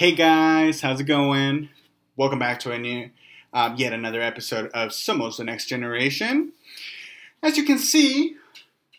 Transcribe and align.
Hey 0.00 0.12
guys, 0.12 0.80
how's 0.80 0.98
it 0.98 1.04
going? 1.04 1.68
Welcome 2.16 2.38
back 2.38 2.58
to 2.60 2.72
a 2.72 2.78
new, 2.78 3.10
uh, 3.52 3.74
yet 3.76 3.92
another 3.92 4.22
episode 4.22 4.70
of 4.72 4.92
Somos 4.92 5.36
the 5.36 5.44
Next 5.44 5.66
Generation. 5.66 6.54
As 7.42 7.58
you 7.58 7.64
can 7.64 7.76
see, 7.76 8.34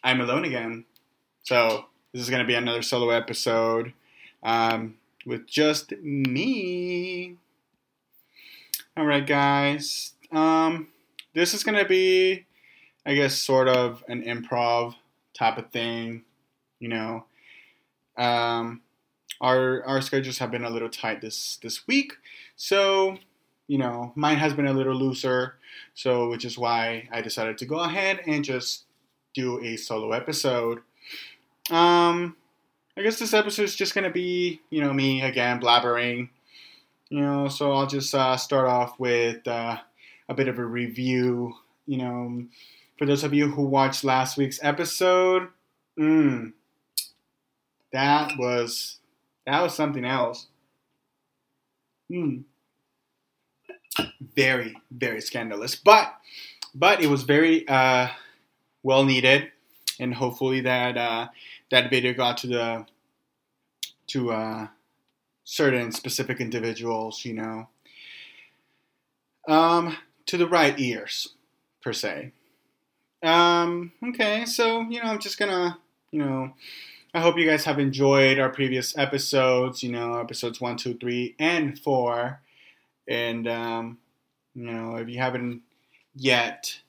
I'm 0.04 0.22
alone 0.22 0.46
again. 0.46 0.86
So 1.42 1.86
this 2.14 2.22
is 2.22 2.30
going 2.30 2.44
to 2.44 2.48
be 2.48 2.54
another 2.54 2.84
solo 2.84 3.10
episode 3.10 3.94
um, 4.44 4.98
with 5.26 5.48
just 5.48 5.92
me. 6.04 7.36
All 8.96 9.08
right, 9.08 9.26
guys. 9.26 10.14
Um, 10.32 10.90
this 11.34 11.56
is 11.56 11.64
going 11.64 11.80
to 11.80 11.90
be, 11.90 12.46
I 13.08 13.16
guess, 13.16 13.34
sort 13.34 13.70
of 13.70 14.04
an 14.08 14.22
improv 14.22 14.94
type 15.34 15.58
of 15.58 15.72
thing. 15.72 16.26
You 16.80 16.90
know. 16.90 17.26
Um, 18.20 18.82
our 19.42 19.84
our 19.86 20.02
schedules 20.02 20.38
have 20.38 20.52
been 20.52 20.64
a 20.64 20.70
little 20.70 20.90
tight 20.90 21.20
this 21.20 21.58
this 21.62 21.88
week, 21.88 22.14
so 22.56 23.18
you 23.68 23.78
know 23.78 24.14
mine 24.16 24.38
has 24.38 24.54
been 24.54 24.68
a 24.68 24.74
little 24.74 24.96
looser. 24.96 25.56
So 25.94 26.30
which 26.30 26.46
is 26.46 26.58
why 26.58 27.10
I 27.12 27.22
decided 27.22 27.58
to 27.58 27.66
go 27.66 27.80
ahead 27.80 28.22
and 28.28 28.46
just 28.46 28.86
do 29.34 29.62
a 29.64 29.76
solo 29.78 30.12
episode. 30.12 30.80
Um, 31.70 32.36
I 32.96 33.02
guess 33.02 33.20
this 33.20 33.34
episode 33.34 33.64
is 33.64 33.76
just 33.76 33.96
gonna 33.96 34.12
be 34.12 34.62
you 34.70 34.82
know 34.82 34.94
me 34.94 35.24
again 35.24 35.60
blabbering. 35.60 36.30
You 37.10 37.20
know, 37.20 37.48
so 37.50 37.74
I'll 37.74 37.88
just 37.88 38.16
uh, 38.16 38.38
start 38.38 38.70
off 38.70 38.98
with 38.98 39.46
uh, 39.46 39.78
a 40.30 40.34
bit 40.34 40.48
of 40.48 40.60
a 40.60 40.66
review. 40.66 41.56
You 41.86 41.98
know, 41.98 42.46
for 42.98 43.06
those 43.06 43.24
of 43.24 43.34
you 43.34 43.50
who 43.50 43.64
watched 43.64 44.06
last 44.06 44.38
week's 44.38 44.60
episode, 44.64 45.50
mm, 46.00 46.54
that 47.92 48.32
was 48.38 49.01
that 49.46 49.62
was 49.62 49.74
something 49.74 50.06
else. 50.06 50.48
Hmm. 52.10 52.40
Very, 54.36 54.76
very 54.92 55.22
scandalous. 55.22 55.76
But 55.76 56.14
but 56.74 57.02
it 57.02 57.08
was 57.08 57.24
very 57.24 57.68
uh, 57.68 58.08
well 58.84 59.04
needed, 59.04 59.52
and 60.00 60.14
hopefully 60.14 60.62
that 60.62 60.98
uh, 60.98 61.28
that 61.70 61.90
video 61.90 62.14
got 62.14 62.38
to 62.38 62.48
the 62.48 62.86
to 64.08 64.32
uh, 64.32 64.68
certain 65.44 65.92
specific 65.92 66.40
individuals, 66.40 67.26
you 67.26 67.34
know, 67.34 67.68
um, 69.48 69.98
to 70.26 70.38
the 70.38 70.48
right 70.48 70.80
ears 70.80 71.36
per 71.82 71.94
se. 71.94 72.32
Um, 73.24 73.92
okay, 74.04 74.46
so 74.46 74.82
you 74.82 75.02
know, 75.02 75.10
I'm 75.10 75.20
just 75.20 75.38
gonna 75.38 75.78
you 76.12 76.20
know 76.20 76.54
I 77.14 77.20
hope 77.20 77.38
you 77.38 77.46
guys 77.46 77.66
have 77.66 77.78
enjoyed 77.78 78.40
our 78.40 78.50
previous 78.50 78.98
episodes, 78.98 79.84
you 79.84 79.92
know, 79.92 80.18
episodes 80.18 80.62
one, 80.62 80.78
two, 80.78 80.94
three, 80.94 81.36
and 81.40 81.78
four. 81.78 82.40
And, 83.06 83.50
um, 83.50 83.98
you 84.56 84.64
know, 84.64 84.96
if 84.96 85.10
you 85.10 85.18
haven't 85.18 85.62
yet 86.16 86.80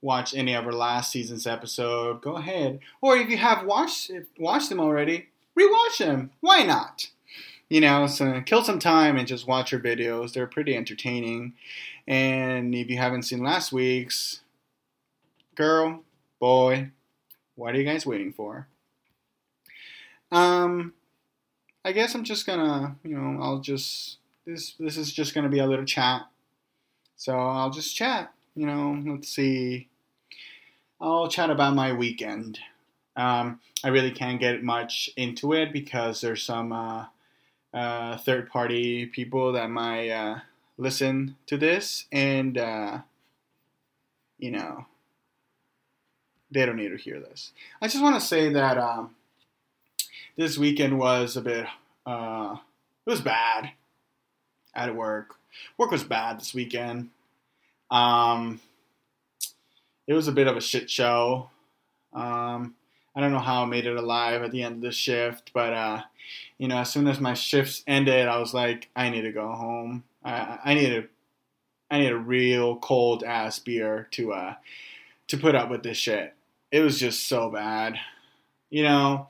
watched 0.00 0.36
any 0.36 0.54
of 0.54 0.66
our 0.66 0.72
last 0.72 1.10
season's 1.10 1.48
episode, 1.48 2.22
go 2.22 2.36
ahead. 2.36 2.78
Or 3.00 3.16
if 3.16 3.28
you 3.28 3.36
have 3.38 3.64
watched 3.66 4.12
watched 4.38 4.68
them 4.68 4.78
already, 4.78 5.26
rewatch 5.58 5.98
them. 5.98 6.30
Why 6.40 6.62
not? 6.62 7.08
You 7.68 7.80
know, 7.80 8.06
so 8.06 8.40
kill 8.42 8.62
some 8.62 8.78
time 8.78 9.16
and 9.16 9.26
just 9.26 9.48
watch 9.48 9.72
our 9.72 9.80
videos. 9.80 10.32
They're 10.32 10.46
pretty 10.46 10.76
entertaining. 10.76 11.54
And 12.06 12.72
if 12.72 12.88
you 12.88 12.98
haven't 12.98 13.22
seen 13.22 13.42
last 13.42 13.72
week's, 13.72 14.42
girl, 15.56 16.04
boy, 16.38 16.90
what 17.56 17.74
are 17.74 17.78
you 17.78 17.84
guys 17.84 18.06
waiting 18.06 18.32
for? 18.32 18.68
Um, 20.32 20.94
I 21.84 21.92
guess 21.92 22.14
I'm 22.14 22.24
just 22.24 22.46
gonna, 22.46 22.96
you 23.04 23.16
know, 23.16 23.40
I'll 23.40 23.60
just 23.60 24.16
this 24.46 24.72
this 24.80 24.96
is 24.96 25.12
just 25.12 25.34
gonna 25.34 25.50
be 25.50 25.58
a 25.58 25.66
little 25.66 25.84
chat. 25.84 26.22
So 27.16 27.38
I'll 27.38 27.70
just 27.70 27.94
chat. 27.94 28.32
You 28.56 28.66
know, 28.66 29.02
let's 29.06 29.28
see. 29.28 29.88
I'll 31.00 31.28
chat 31.28 31.50
about 31.50 31.74
my 31.74 31.92
weekend. 31.92 32.58
Um, 33.14 33.60
I 33.84 33.88
really 33.88 34.10
can't 34.10 34.40
get 34.40 34.62
much 34.62 35.10
into 35.16 35.52
it 35.52 35.72
because 35.72 36.20
there's 36.20 36.42
some 36.42 36.72
uh, 36.72 37.06
uh, 37.74 38.16
third 38.18 38.48
party 38.48 39.06
people 39.06 39.52
that 39.52 39.68
might 39.70 40.10
uh, 40.10 40.38
listen 40.78 41.36
to 41.46 41.58
this, 41.58 42.06
and 42.10 42.56
uh, 42.56 42.98
you 44.38 44.50
know, 44.50 44.86
they 46.50 46.64
don't 46.64 46.76
need 46.76 46.90
to 46.90 46.96
hear 46.96 47.20
this. 47.20 47.52
I 47.82 47.88
just 47.88 48.02
want 48.02 48.18
to 48.18 48.26
say 48.26 48.50
that. 48.50 48.78
Um, 48.78 49.14
this 50.36 50.58
weekend 50.58 50.98
was 50.98 51.36
a 51.36 51.42
bit 51.42 51.66
uh, 52.06 52.56
it 53.06 53.10
was 53.10 53.20
bad 53.20 53.70
at 54.74 54.94
work. 54.94 55.36
Work 55.78 55.90
was 55.90 56.04
bad 56.04 56.40
this 56.40 56.54
weekend. 56.54 57.10
Um, 57.90 58.60
it 60.06 60.14
was 60.14 60.28
a 60.28 60.32
bit 60.32 60.46
of 60.46 60.56
a 60.56 60.60
shit 60.60 60.90
show. 60.90 61.50
Um, 62.12 62.74
I 63.14 63.20
don't 63.20 63.32
know 63.32 63.38
how 63.38 63.62
I 63.62 63.66
made 63.66 63.86
it 63.86 63.96
alive 63.96 64.42
at 64.42 64.50
the 64.50 64.62
end 64.62 64.76
of 64.76 64.80
the 64.82 64.92
shift, 64.92 65.50
but 65.52 65.72
uh, 65.72 66.02
you 66.58 66.68
know, 66.68 66.78
as 66.78 66.90
soon 66.90 67.06
as 67.08 67.20
my 67.20 67.34
shifts 67.34 67.82
ended, 67.86 68.28
I 68.28 68.38
was 68.38 68.54
like, 68.54 68.88
I 68.96 69.10
need 69.10 69.22
to 69.22 69.32
go 69.32 69.52
home. 69.52 70.04
I, 70.24 70.58
I 70.64 70.74
need 70.74 70.92
a, 70.92 71.04
I 71.90 71.98
need 71.98 72.12
a 72.12 72.16
real 72.16 72.76
cold 72.76 73.22
ass 73.22 73.58
beer 73.58 74.08
to 74.12 74.32
uh, 74.32 74.54
to 75.28 75.36
put 75.36 75.54
up 75.54 75.70
with 75.70 75.82
this 75.82 75.98
shit. 75.98 76.34
It 76.70 76.80
was 76.80 76.98
just 76.98 77.28
so 77.28 77.50
bad, 77.50 77.98
you 78.70 78.82
know 78.82 79.28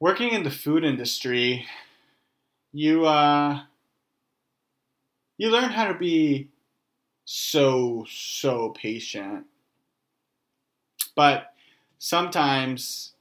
working 0.00 0.30
in 0.30 0.42
the 0.42 0.50
food 0.50 0.82
industry, 0.82 1.66
you 2.72 3.06
uh, 3.06 3.60
you 5.36 5.50
learn 5.50 5.70
how 5.70 5.86
to 5.92 5.94
be 5.98 6.48
so 7.24 8.06
so 8.10 8.70
patient, 8.70 9.46
but 11.14 11.52
sometimes 11.98 13.12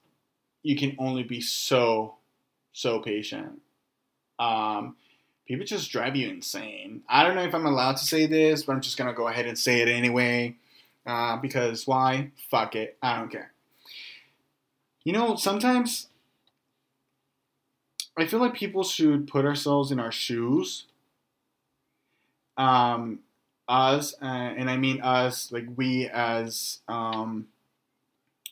you 0.63 0.75
can 0.75 0.95
only 0.97 1.23
be 1.23 1.41
so 1.41 2.15
so 2.73 2.99
patient. 2.99 3.61
Um, 4.39 4.95
people 5.47 5.65
just 5.65 5.91
drive 5.91 6.15
you 6.15 6.29
insane. 6.29 7.01
I 7.09 7.23
don't 7.23 7.35
know 7.35 7.43
if 7.43 7.53
I'm 7.53 7.65
allowed 7.65 7.97
to 7.97 8.05
say 8.05 8.25
this, 8.25 8.63
but 8.63 8.73
I'm 8.73 8.81
just 8.81 8.97
gonna 8.97 9.13
go 9.13 9.27
ahead 9.27 9.45
and 9.45 9.57
say 9.57 9.81
it 9.81 9.89
anyway. 9.89 10.55
Uh, 11.05 11.37
because 11.37 11.87
why? 11.87 12.31
Fuck 12.51 12.75
it. 12.75 12.97
I 13.01 13.17
don't 13.17 13.31
care. 13.31 13.51
You 15.03 15.13
know, 15.13 15.37
sometimes 15.37 16.08
I 18.21 18.27
feel 18.27 18.39
like 18.39 18.53
people 18.53 18.83
should 18.83 19.27
put 19.27 19.45
ourselves 19.45 19.91
in 19.91 19.99
our 19.99 20.11
shoes. 20.11 20.85
Um, 22.57 23.19
us, 23.67 24.15
uh, 24.21 24.25
and 24.25 24.69
I 24.69 24.77
mean 24.77 25.01
us, 25.01 25.51
like 25.51 25.65
we 25.75 26.07
as 26.07 26.79
um, 26.87 27.47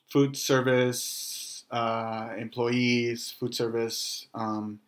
food 0.09 0.38
service 0.38 1.66
uh, 1.72 2.29
employees, 2.38 3.33
food 3.38 3.53
service. 3.53 4.27
Um, 4.33 4.79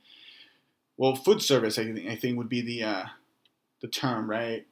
well, 0.97 1.15
food 1.15 1.41
service, 1.41 1.77
I 1.77 1.85
think, 1.85 2.07
I 2.07 2.15
think 2.15 2.37
would 2.37 2.49
be 2.49 2.61
the 2.61 2.83
uh, 2.83 3.05
the 3.81 3.87
term, 3.87 4.29
right? 4.29 4.65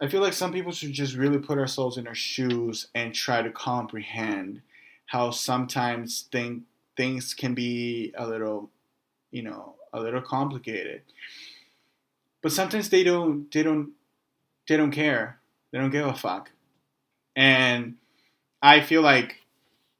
I 0.00 0.08
feel 0.08 0.20
like 0.20 0.32
some 0.32 0.52
people 0.52 0.72
should 0.72 0.92
just 0.92 1.16
really 1.16 1.38
put 1.38 1.58
ourselves 1.58 1.98
in 1.98 2.06
our 2.06 2.14
shoes 2.14 2.88
and 2.94 3.14
try 3.14 3.42
to 3.42 3.50
comprehend 3.50 4.62
how 5.06 5.30
sometimes 5.30 6.28
think 6.30 6.62
things 6.96 7.34
can 7.34 7.54
be 7.54 8.12
a 8.16 8.26
little 8.26 8.70
you 9.30 9.42
know 9.42 9.74
a 9.92 10.00
little 10.00 10.22
complicated. 10.22 11.02
But 12.42 12.52
sometimes 12.52 12.88
they 12.88 13.04
don't 13.04 13.50
they 13.52 13.62
don't 13.62 13.92
they 14.68 14.76
don't 14.76 14.92
care. 14.92 15.40
They 15.70 15.78
don't 15.78 15.90
give 15.90 16.06
a 16.06 16.14
fuck. 16.14 16.50
And 17.36 17.96
i 18.60 18.80
feel 18.80 19.02
like 19.02 19.36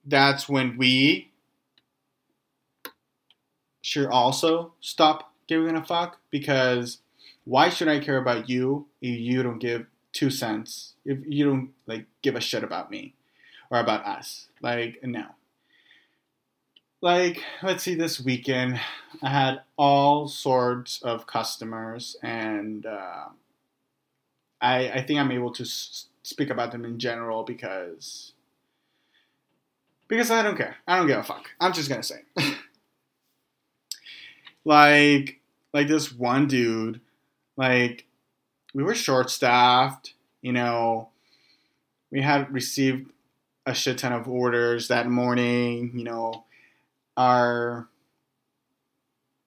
that's 0.05 0.49
when 0.49 0.77
we 0.77 1.31
should 3.83 4.07
also 4.07 4.73
stop 4.81 5.33
giving 5.47 5.77
a 5.77 5.85
fuck 5.85 6.19
because 6.31 6.99
why 7.45 7.69
should 7.69 7.87
i 7.87 8.01
care 8.01 8.17
about 8.17 8.49
you 8.49 8.87
if 9.01 9.21
you 9.21 9.45
don't 9.45 9.61
give 9.61 9.87
two 10.13 10.31
cents? 10.31 10.95
If 11.05 11.19
you 11.27 11.45
don't 11.45 11.71
like 11.87 12.07
give 12.23 12.35
a 12.35 12.41
shit 12.41 12.65
about 12.65 12.91
me 12.91 13.15
or 13.71 13.79
about 13.79 14.05
us. 14.05 14.49
Like 14.61 14.99
no 15.03 15.27
like 17.01 17.43
let's 17.63 17.83
see 17.85 17.95
this 17.95 18.21
weekend 18.21 18.81
i 19.23 19.29
had 19.29 19.61
all 19.77 20.27
sorts 20.29 21.01
of 21.03 21.27
customers 21.27 22.17
and 22.23 22.87
uh, 22.87 23.27
I, 24.61 24.91
I 24.91 25.03
think 25.03 25.19
i'm 25.21 25.31
able 25.33 25.53
to 25.53 25.63
s- 25.63 26.07
speak 26.23 26.51
about 26.51 26.73
them 26.73 26.85
in 26.85 26.99
general 26.99 27.43
because 27.45 28.33
because 30.09 30.31
i 30.31 30.43
don't 30.43 30.57
care. 30.57 30.77
I 30.87 30.97
don't 30.97 31.07
give 31.07 31.19
a 31.19 31.23
fuck. 31.23 31.51
I'm 31.61 31.73
just 31.73 31.89
gonna 31.89 32.03
say. 32.03 32.23
Like 34.65 35.41
like 35.73 35.89
this 35.89 36.13
one 36.13 36.47
dude, 36.47 37.01
like 37.57 38.07
we 38.75 38.83
were 38.85 38.95
short 38.95 39.31
staffed, 39.31 40.15
you 40.43 40.53
know, 40.53 41.11
we 42.11 42.23
had 42.23 42.53
received 42.53 43.11
a 43.67 43.75
shit 43.75 43.99
ton 43.99 44.13
of 44.13 44.29
orders 44.29 44.89
that 44.89 45.09
morning, 45.11 45.93
you 45.95 46.05
know, 46.05 46.45
our 47.19 47.89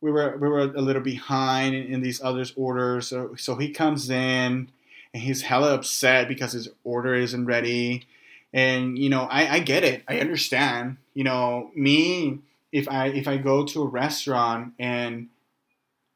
we 0.02 0.12
were 0.12 0.38
we 0.38 0.50
were 0.50 0.62
a 0.62 0.82
little 0.82 1.02
behind 1.02 1.74
in, 1.76 1.86
in 1.86 2.02
these 2.02 2.22
others 2.22 2.54
orders, 2.56 3.08
so 3.08 3.36
so 3.36 3.56
he 3.56 3.70
comes 3.70 4.10
in 4.10 4.70
and 5.14 5.24
he's 5.24 5.44
hella 5.44 5.74
upset 5.74 6.28
because 6.28 6.52
his 6.54 6.70
order 6.84 7.16
isn't 7.16 7.46
ready. 7.46 8.06
And 8.54 9.00
you 9.00 9.10
know, 9.10 9.24
I, 9.24 9.56
I 9.56 9.60
get 9.60 9.84
it. 9.84 10.04
I 10.08 10.20
understand. 10.20 10.98
You 11.14 11.24
know, 11.24 11.72
me 11.76 12.40
if 12.72 12.90
I 12.90 13.08
if 13.08 13.28
I 13.28 13.38
go 13.38 13.66
to 13.66 13.84
a 13.84 13.88
restaurant 13.88 14.74
and 14.78 15.30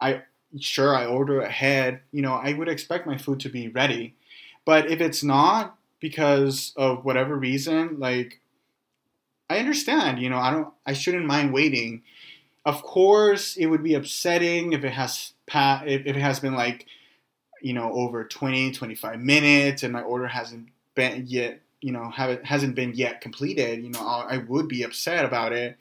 I 0.01 0.23
sure 0.59 0.95
I 0.95 1.05
order 1.05 1.41
ahead, 1.41 2.01
you 2.11 2.21
know, 2.21 2.33
I 2.33 2.53
would 2.53 2.67
expect 2.67 3.07
my 3.07 3.17
food 3.17 3.39
to 3.41 3.49
be 3.49 3.69
ready. 3.69 4.15
But 4.65 4.89
if 4.89 4.99
it's 4.99 5.23
not 5.23 5.77
because 5.99 6.73
of 6.75 7.05
whatever 7.05 7.35
reason, 7.35 7.99
like 7.99 8.39
I 9.49 9.59
understand, 9.59 10.19
you 10.19 10.29
know, 10.29 10.37
I 10.37 10.51
don't 10.51 10.73
I 10.85 10.93
shouldn't 10.93 11.25
mind 11.25 11.53
waiting. 11.53 12.03
Of 12.65 12.81
course, 12.81 13.57
it 13.57 13.67
would 13.67 13.83
be 13.83 13.93
upsetting 13.93 14.73
if 14.73 14.83
it 14.83 14.93
has 14.93 15.33
pa- 15.47 15.83
if 15.85 16.05
it 16.05 16.15
has 16.15 16.39
been 16.39 16.55
like 16.55 16.87
you 17.61 17.73
know 17.73 17.91
over 17.93 18.23
20 18.23 18.71
25 18.71 19.19
minutes 19.19 19.83
and 19.83 19.93
my 19.93 20.01
order 20.01 20.27
hasn't 20.27 20.67
been 20.93 21.25
yet 21.27 21.61
you 21.81 21.91
know 21.91 22.09
have 22.09 22.43
hasn't 22.43 22.75
been 22.75 22.93
yet 22.93 23.21
completed 23.21 23.81
you 23.81 23.89
know 23.89 23.99
I'll, 24.01 24.27
i 24.29 24.37
would 24.37 24.67
be 24.67 24.83
upset 24.83 25.25
about 25.25 25.53
it 25.53 25.77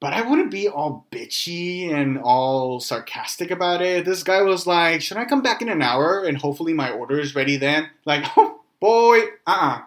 but 0.00 0.12
I 0.12 0.20
wouldn't 0.20 0.50
be 0.50 0.68
all 0.68 1.06
bitchy 1.10 1.90
and 1.90 2.18
all 2.18 2.78
sarcastic 2.78 3.50
about 3.50 3.80
it. 3.80 4.04
This 4.04 4.22
guy 4.22 4.42
was 4.42 4.66
like, 4.66 5.00
"Should 5.00 5.16
I 5.16 5.24
come 5.24 5.40
back 5.40 5.62
in 5.62 5.70
an 5.70 5.80
hour 5.80 6.24
and 6.24 6.36
hopefully 6.36 6.74
my 6.74 6.90
order 6.90 7.18
is 7.18 7.34
ready 7.34 7.56
then?" 7.56 7.88
Like, 8.04 8.26
oh, 8.36 8.60
boy, 8.80 9.20
uh-uh. 9.46 9.80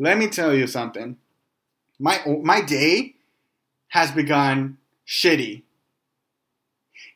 Let 0.00 0.16
me 0.16 0.28
tell 0.28 0.54
you 0.54 0.66
something. 0.66 1.18
My 1.98 2.22
my 2.42 2.62
day 2.62 3.16
has 3.88 4.10
begun 4.10 4.78
shitty. 5.06 5.60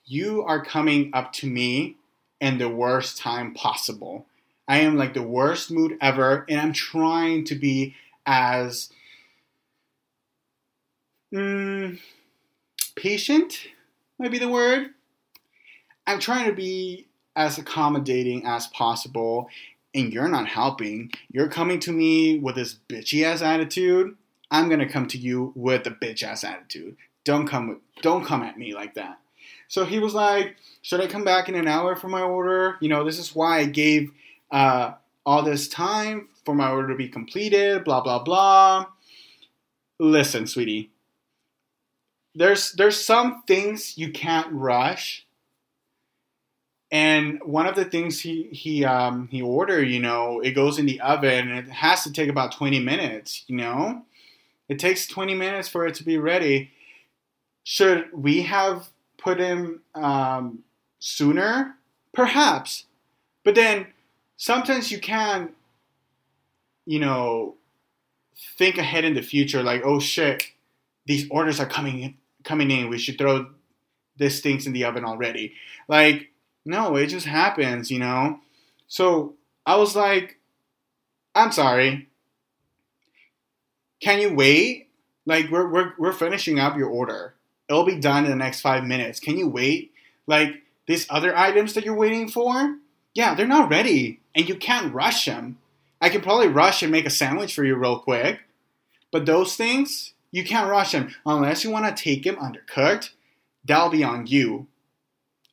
You 0.05 0.43
are 0.43 0.63
coming 0.63 1.11
up 1.15 1.33
to 1.35 1.47
me 1.47 1.97
in 2.43 2.59
the 2.59 2.69
worst 2.69 3.17
time 3.17 3.55
possible. 3.55 4.27
I 4.69 4.81
am 4.81 4.99
like 4.99 5.15
the 5.15 5.23
worst 5.23 5.71
mood 5.71 5.97
ever, 5.99 6.45
and 6.47 6.61
I'm 6.61 6.75
trying 6.75 7.45
to 7.47 7.55
be 7.55 7.95
as 8.27 8.91
mm, 11.33 11.99
patient, 12.97 13.67
might 14.19 14.31
be 14.31 14.39
the 14.39 14.49
word. 14.49 14.89
I'm 16.07 16.19
trying 16.19 16.51
to 16.51 16.55
be 16.55 17.07
as 17.35 17.57
accommodating 17.57 18.47
as 18.47 18.67
possible, 18.67 19.49
and 19.94 20.12
you're 20.12 20.29
not 20.29 20.49
helping. 20.49 21.11
You're 21.31 21.49
coming 21.49 21.79
to 21.81 21.93
me 21.93 22.38
with 22.38 22.56
this 22.56 22.76
bitchy 22.88 23.25
ass 23.25 23.43
attitude. 23.43 24.17
I'm 24.50 24.69
gonna 24.69 24.88
come 24.88 25.06
to 25.08 25.19
you 25.19 25.52
with 25.55 25.85
the 25.85 25.91
bitch 25.91 26.23
ass 26.23 26.44
attitude. 26.44 26.96
Don't 27.25 27.46
come 27.46 27.69
with, 27.69 27.79
don't 28.02 28.25
come 28.25 28.43
at 28.43 28.58
me 28.58 28.75
like 28.75 28.94
that. 28.94 29.19
So 29.69 29.85
he 29.85 29.99
was 29.99 30.14
like, 30.14 30.56
"Should 30.82 31.00
I 31.00 31.06
come 31.06 31.25
back 31.25 31.49
in 31.49 31.55
an 31.55 31.69
hour 31.69 31.96
for 31.96 32.08
my 32.08 32.23
order? 32.23 32.76
You 32.81 32.88
know, 32.88 33.05
this 33.05 33.19
is 33.19 33.35
why 33.35 33.61
I 33.61 33.64
gave 33.64 34.11
uh, 34.50 34.93
all 35.25 35.43
this 35.43 35.69
time 35.69 36.29
for 36.44 36.55
my 36.55 36.70
order 36.70 36.88
to 36.88 36.94
be 36.94 37.08
completed. 37.08 37.85
Blah 37.85 38.02
blah 38.02 38.23
blah." 38.23 38.87
Listen, 39.99 40.46
sweetie. 40.46 40.91
There's 42.35 42.73
there's 42.73 43.02
some 43.02 43.43
things 43.46 43.96
you 43.96 44.12
can't 44.12 44.52
rush. 44.52 45.24
And 46.91 47.41
one 47.45 47.67
of 47.67 47.75
the 47.75 47.85
things 47.85 48.21
he 48.21 48.45
he 48.53 48.85
um, 48.85 49.29
he 49.29 49.43
ordered, 49.43 49.89
you 49.89 50.01
know, 50.01 50.41
it 50.41 50.53
goes 50.53 50.79
in 50.79 50.87
the 50.87 51.01
oven 51.01 51.51
and 51.51 51.67
it 51.67 51.73
has 51.73 52.05
to 52.05 52.13
take 52.13 52.29
about 52.29 52.53
20 52.53 52.79
minutes, 52.81 53.45
you 53.47 53.57
know? 53.57 54.03
It 54.69 54.79
takes 54.79 55.07
20 55.07 55.35
minutes 55.35 55.69
for 55.69 55.87
it 55.87 55.95
to 55.97 56.05
be 56.05 56.19
ready. 56.19 56.71
Should 57.65 58.09
we 58.13 58.43
have 58.43 58.89
put 59.19 59.39
him 59.39 59.83
um, 59.95 60.65
sooner? 60.99 61.77
Perhaps. 62.13 62.85
But 63.43 63.55
then 63.55 63.89
sometimes 64.37 64.91
you 64.91 65.01
can, 65.01 65.51
you 66.87 66.99
know, 66.99 67.57
think 68.57 68.79
ahead 68.79 69.05
in 69.05 69.15
the 69.15 69.23
future 69.23 69.63
like, 69.63 69.83
oh 69.85 69.99
shit, 70.01 70.45
these 71.07 71.29
orders 71.31 71.61
are 71.61 71.67
coming 71.67 72.17
coming 72.45 72.71
in. 72.71 72.89
We 72.89 72.99
should 72.99 73.19
throw 73.19 73.47
these 74.17 74.41
things 74.41 74.67
in 74.67 74.73
the 74.73 74.85
oven 74.85 75.05
already. 75.05 75.55
Like, 75.89 76.31
no, 76.65 76.97
it 76.97 77.07
just 77.09 77.27
happens, 77.27 77.91
you 77.91 77.99
know? 77.99 78.41
So 78.89 79.35
I 79.67 79.77
was 79.77 79.95
like, 79.95 80.39
I'm 81.35 81.53
sorry. 81.53 82.09
Can 84.01 84.21
you 84.21 84.35
wait? 84.35 84.89
Like, 85.27 85.51
we're, 85.51 85.69
we're, 85.69 85.93
we're 85.99 86.13
finishing 86.13 86.59
up 86.59 86.77
your 86.77 86.89
order. 86.89 87.35
It'll 87.69 87.85
be 87.85 87.99
done 87.99 88.25
in 88.25 88.31
the 88.31 88.37
next 88.37 88.61
five 88.61 88.85
minutes. 88.85 89.21
Can 89.21 89.39
you 89.39 89.49
wait? 89.49 89.93
Like, 90.27 90.63
these 90.87 91.07
other 91.09 91.37
items 91.37 91.73
that 91.75 91.85
you're 91.85 91.95
waiting 91.95 92.29
for, 92.29 92.77
yeah, 93.15 93.35
they're 93.35 93.47
not 93.47 93.71
ready. 93.71 94.21
And 94.35 94.49
you 94.49 94.57
can't 94.57 94.93
rush 94.93 95.25
them. 95.25 95.59
I 96.01 96.11
can 96.11 96.21
probably 96.21 96.49
rush 96.49 96.83
and 96.83 96.93
make 96.93 97.07
a 97.07 97.11
sandwich 97.11 97.55
for 97.55 97.65
you 97.65 97.77
real 97.77 97.99
quick. 97.99 98.41
But 99.11 99.27
those 99.27 99.57
things, 99.57 100.13
you 100.31 100.45
can't 100.45 100.71
rush 100.71 100.93
them. 100.93 101.15
Unless 101.25 101.65
you 101.65 101.71
want 101.71 101.87
to 101.87 102.03
take 102.03 102.25
them 102.25 102.37
undercooked, 102.37 103.11
that'll 103.65 103.89
be 103.89 104.05
on 104.05 104.27
you. 104.27 104.67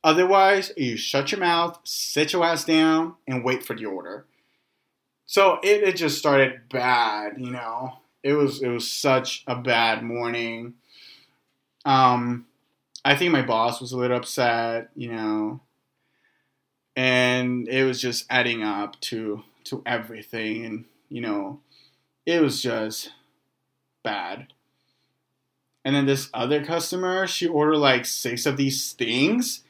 Otherwise, 0.04 0.72
you 0.76 0.96
shut 0.96 1.30
your 1.30 1.40
mouth, 1.40 1.78
sit 1.84 2.32
your 2.32 2.44
ass 2.44 2.64
down, 2.64 3.14
and 3.26 3.44
wait 3.44 3.64
for 3.64 3.74
the 3.74 3.86
order. 3.86 4.24
So 5.26 5.58
it, 5.62 5.82
it 5.82 5.96
just 5.96 6.18
started 6.18 6.68
bad, 6.68 7.34
you 7.38 7.50
know. 7.50 7.98
It 8.22 8.34
was 8.34 8.62
it 8.62 8.68
was 8.68 8.90
such 8.90 9.44
a 9.46 9.56
bad 9.56 10.02
morning. 10.02 10.74
Um, 11.84 12.46
I 13.04 13.16
think 13.16 13.32
my 13.32 13.42
boss 13.42 13.80
was 13.80 13.92
a 13.92 13.96
little 13.96 14.16
upset, 14.16 14.90
you 14.94 15.12
know, 15.12 15.60
and 16.94 17.68
it 17.68 17.84
was 17.84 18.00
just 18.00 18.26
adding 18.28 18.62
up 18.62 19.00
to 19.02 19.42
to 19.64 19.82
everything, 19.86 20.64
and 20.64 20.84
you 21.08 21.20
know, 21.20 21.60
it 22.26 22.42
was 22.42 22.60
just 22.60 23.12
bad. 24.02 24.48
And 25.84 25.94
then 25.94 26.06
this 26.06 26.28
other 26.34 26.64
customer, 26.64 27.26
she 27.26 27.46
ordered 27.46 27.78
like 27.78 28.04
six 28.04 28.46
of 28.46 28.56
these 28.56 28.92
things 28.92 29.62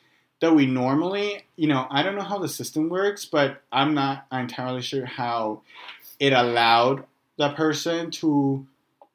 that 0.42 0.56
we 0.56 0.66
normally, 0.66 1.44
you 1.54 1.68
know, 1.68 1.86
I 1.88 2.02
don't 2.02 2.16
know 2.16 2.24
how 2.24 2.38
the 2.38 2.48
system 2.48 2.88
works, 2.88 3.24
but 3.24 3.62
I'm 3.70 3.94
not 3.94 4.26
entirely 4.32 4.82
sure 4.82 5.06
how 5.06 5.62
it 6.18 6.32
allowed 6.32 7.04
that 7.38 7.54
person 7.54 8.10
to 8.10 8.66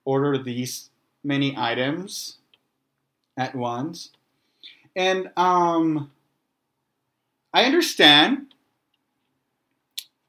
order 0.05 0.38
these 0.38 0.89
many 1.25 1.53
items 1.57 2.38
at 3.36 3.53
once. 3.53 4.12
And 4.96 5.29
um, 5.36 6.12
I 7.53 7.65
understand, 7.65 8.53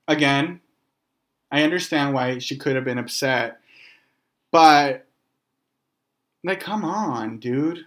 again, 0.09 0.59
I 1.52 1.62
understand 1.62 2.12
why 2.12 2.38
she 2.38 2.57
could 2.57 2.75
have 2.75 2.85
been 2.85 2.99
upset, 2.99 3.61
but 4.50 5.07
like, 6.43 6.59
come 6.59 6.85
on, 6.85 7.38
dude. 7.38 7.87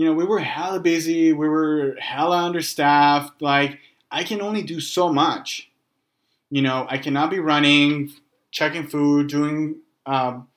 You 0.00 0.06
know, 0.06 0.14
we 0.14 0.24
were 0.24 0.38
hella 0.38 0.80
busy, 0.80 1.34
we 1.34 1.46
were 1.46 1.94
hella 2.00 2.38
understaffed. 2.44 3.42
Like, 3.42 3.80
I 4.10 4.24
can 4.24 4.40
only 4.40 4.62
do 4.62 4.80
so 4.80 5.12
much. 5.12 5.70
You 6.48 6.62
know, 6.62 6.86
I 6.88 6.96
cannot 6.96 7.28
be 7.28 7.38
running, 7.38 8.10
checking 8.50 8.86
food, 8.86 9.26
doing 9.26 9.80
um, 10.06 10.48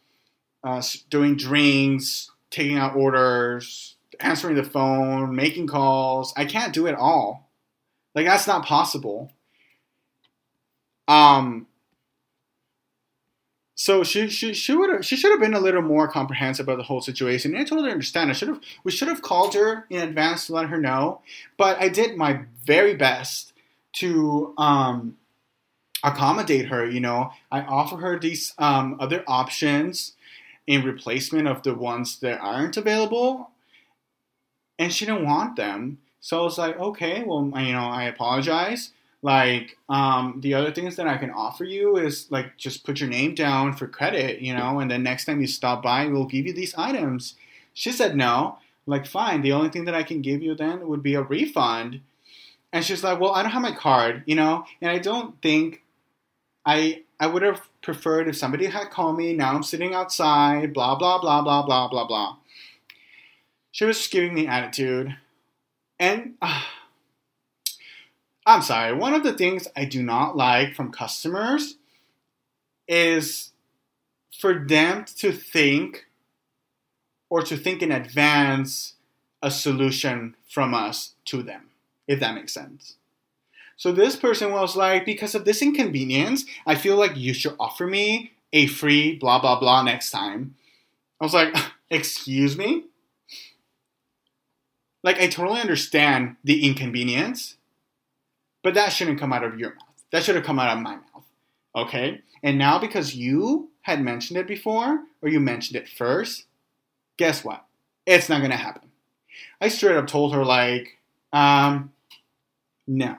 uh, 0.64 0.82
doing 1.10 1.36
drinks, 1.36 2.32
taking 2.52 2.78
out 2.78 2.96
orders, 2.96 3.98
answering 4.22 4.56
the 4.56 4.64
phone, 4.64 5.36
making 5.36 5.68
calls. 5.68 6.34
I 6.38 6.46
can't 6.46 6.74
do 6.74 6.88
it 6.88 6.96
all. 6.96 7.52
Like 8.16 8.26
that's 8.26 8.48
not 8.48 8.64
possible. 8.64 9.30
Um. 11.10 11.68
So 13.76 14.04
she 14.04 14.30
she 14.30 14.54
she 14.54 14.76
would 14.76 15.04
she 15.04 15.16
should 15.16 15.32
have 15.32 15.40
been 15.40 15.56
a 15.56 15.60
little 15.60 15.82
more 15.82 16.08
comprehensive 16.08 16.68
about 16.68 16.78
the 16.78 16.84
whole 16.84 17.02
situation. 17.02 17.54
And 17.54 17.62
I 17.62 17.66
totally 17.66 17.92
understand. 17.92 18.30
I 18.30 18.34
should 18.34 18.50
have 18.50 18.62
we 18.84 18.92
should 18.92 19.08
have 19.08 19.22
called 19.22 19.56
her 19.56 19.86
in 19.90 20.02
advance 20.02 20.48
to 20.48 20.54
let 20.54 20.70
her 20.70 20.80
know. 20.80 21.22
But 21.58 21.80
I 21.80 21.90
did 21.90 22.16
my 22.16 22.42
very 22.66 22.94
best 22.94 23.54
to 23.94 24.54
um 24.58 25.18
accommodate 26.04 26.68
her. 26.68 26.88
You 26.88 27.00
know, 27.00 27.32
I 27.52 27.62
offer 27.62 27.98
her 27.98 28.20
these 28.20 28.54
um, 28.58 28.98
other 29.00 29.24
options 29.26 30.14
in 30.68 30.84
replacement 30.84 31.48
of 31.48 31.64
the 31.64 31.74
ones 31.74 32.20
that 32.20 32.40
aren't 32.40 32.78
available, 32.78 33.50
and 34.78 34.94
she 34.94 35.06
didn't 35.06 35.26
want 35.26 35.56
them. 35.56 36.00
So 36.20 36.40
I 36.40 36.44
was 36.44 36.58
like, 36.58 36.80
okay, 36.80 37.24
well, 37.24 37.44
you 37.44 37.74
know, 37.74 37.86
I 37.86 38.04
apologize. 38.04 38.92
Like, 39.24 39.78
um, 39.88 40.42
the 40.42 40.54
other 40.54 40.72
things 40.72 40.98
that 40.98 41.08
I 41.08 41.18
can 41.18 41.32
offer 41.32 41.64
you 41.64 41.96
is 41.96 42.28
like 42.30 42.58
just 42.58 42.84
put 42.84 43.00
your 43.00 43.10
name 43.10 43.34
down 43.34 43.74
for 43.74 43.88
credit, 43.88 44.42
you 44.42 44.54
know, 44.54 44.80
and 44.80 44.92
then 44.92 45.02
next 45.02 45.26
time 45.26 45.42
you 45.42 45.48
stop 45.48 45.82
by, 45.82 46.06
we'll 46.08 46.26
give 46.26 46.46
you 46.46 46.54
these 46.54 46.76
items. 46.76 47.36
She 47.74 47.92
said 47.92 48.16
no. 48.16 48.60
like, 48.86 49.06
fine. 49.06 49.42
The 49.42 49.54
only 49.54 49.70
thing 49.70 49.86
that 49.86 49.96
I 49.96 50.04
can 50.04 50.22
give 50.22 50.44
you 50.44 50.56
then 50.56 50.88
would 50.90 51.02
be 51.02 51.16
a 51.16 51.22
refund. 51.22 52.02
And 52.74 52.84
she's 52.84 53.04
like, 53.04 53.20
well, 53.20 53.32
I 53.34 53.44
don't 53.44 53.52
have 53.52 53.62
my 53.62 53.72
card, 53.72 54.24
you 54.26 54.36
know, 54.36 54.66
and 54.82 54.92
I 54.92 55.00
don't 55.00 55.42
think 55.42 55.84
I 56.66 57.04
I 57.20 57.28
would 57.28 57.42
have 57.44 57.62
preferred 57.82 58.28
if 58.28 58.36
somebody 58.36 58.66
had 58.66 58.90
called 58.90 59.18
me. 59.18 59.34
Now 59.34 59.54
I'm 59.54 59.64
sitting 59.64 59.94
outside, 59.94 60.74
blah 60.74 60.96
blah 60.96 61.20
blah 61.22 61.42
blah 61.42 61.66
blah 61.66 61.88
blah 61.88 62.08
blah. 62.08 62.38
She 63.72 63.86
was 63.86 63.98
just 63.98 64.12
giving 64.12 64.34
me 64.34 64.48
attitude, 64.48 65.16
and 66.00 66.34
uh, 66.42 66.64
I'm 68.46 68.62
sorry. 68.62 68.94
One 68.94 69.14
of 69.14 69.24
the 69.24 69.34
things 69.34 69.68
I 69.76 69.86
do 69.86 70.04
not 70.04 70.36
like 70.36 70.76
from 70.76 70.92
customers 70.92 71.78
is 72.88 73.52
for 74.38 74.66
them 74.68 75.06
to 75.18 75.32
think 75.32 76.08
or 77.30 77.42
to 77.44 77.56
think 77.56 77.82
in 77.82 77.92
advance 77.92 78.96
a 79.42 79.50
solution 79.50 80.36
from 80.50 80.74
us 80.74 81.14
to 81.26 81.42
them, 81.42 81.70
if 82.08 82.20
that 82.20 82.36
makes 82.36 82.54
sense. 82.54 82.96
So 83.76 83.92
this 83.92 84.16
person 84.16 84.52
was 84.52 84.76
like, 84.76 85.06
because 85.06 85.36
of 85.36 85.46
this 85.46 85.62
inconvenience, 85.62 86.46
I 86.66 86.76
feel 86.76 86.96
like 86.96 87.18
you 87.18 87.34
should 87.34 87.56
offer 87.60 87.88
me 87.88 88.34
a 88.52 88.68
free 88.68 89.16
blah 89.16 89.40
blah 89.40 89.60
blah 89.60 89.82
next 89.82 90.12
time. 90.12 90.56
I 91.20 91.26
was 91.26 91.34
like, 91.34 91.56
excuse 91.90 92.58
me? 92.58 92.86
Like, 95.04 95.20
I 95.20 95.28
totally 95.28 95.60
understand 95.60 96.38
the 96.44 96.66
inconvenience, 96.66 97.58
but 98.64 98.74
that 98.74 98.90
shouldn't 98.90 99.20
come 99.20 99.34
out 99.34 99.44
of 99.44 99.60
your 99.60 99.72
mouth. 99.72 100.04
That 100.12 100.24
should 100.24 100.36
have 100.36 100.46
come 100.46 100.60
out 100.60 100.76
of 100.76 100.82
my 100.82 100.96
mouth. 100.96 101.26
Okay? 101.76 102.22
And 102.42 102.58
now, 102.58 102.80
because 102.80 103.16
you 103.16 103.70
had 103.82 104.02
mentioned 104.02 104.40
it 104.40 104.48
before, 104.48 105.00
or 105.22 105.30
you 105.30 105.40
mentioned 105.40 105.76
it 105.76 105.90
first, 105.90 106.46
guess 107.18 107.44
what? 107.44 107.66
It's 108.06 108.30
not 108.30 108.42
gonna 108.42 108.58
happen. 108.58 108.90
I 109.62 109.68
straight 109.70 109.98
up 109.98 110.08
told 110.08 110.34
her, 110.34 110.44
like, 110.44 111.00
um, 111.32 111.92
no. 112.88 113.18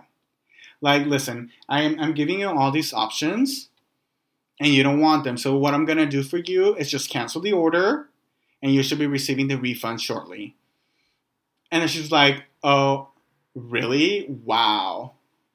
Like, 0.81 1.07
listen, 1.07 1.51
I'm, 1.69 1.99
I'm 1.99 2.15
giving 2.15 2.41
you 2.41 2.49
all 2.49 2.71
these 2.71 2.93
options 2.93 3.71
and 4.61 4.73
you 4.73 4.83
don't 4.83 5.01
want 5.01 5.25
them. 5.25 5.37
So, 5.37 5.57
what 5.57 5.75
I'm 5.75 5.87
to 5.87 6.07
do 6.07 6.23
for 6.23 6.39
you 6.39 6.75
is 6.77 6.91
just 6.91 7.11
cancel 7.11 7.41
the 7.41 7.53
order 7.53 8.09
and 8.63 8.73
you 8.73 8.83
should 8.83 8.99
be 8.99 9.07
receiving 9.07 9.49
the 9.49 9.57
refund 9.57 10.01
shortly. 10.01 10.57
And 11.71 11.81
then 11.81 11.89
she's 11.89 12.13
like, 12.13 12.45
oh, 12.63 13.09
really? 13.55 14.27
Wow. 14.29 15.15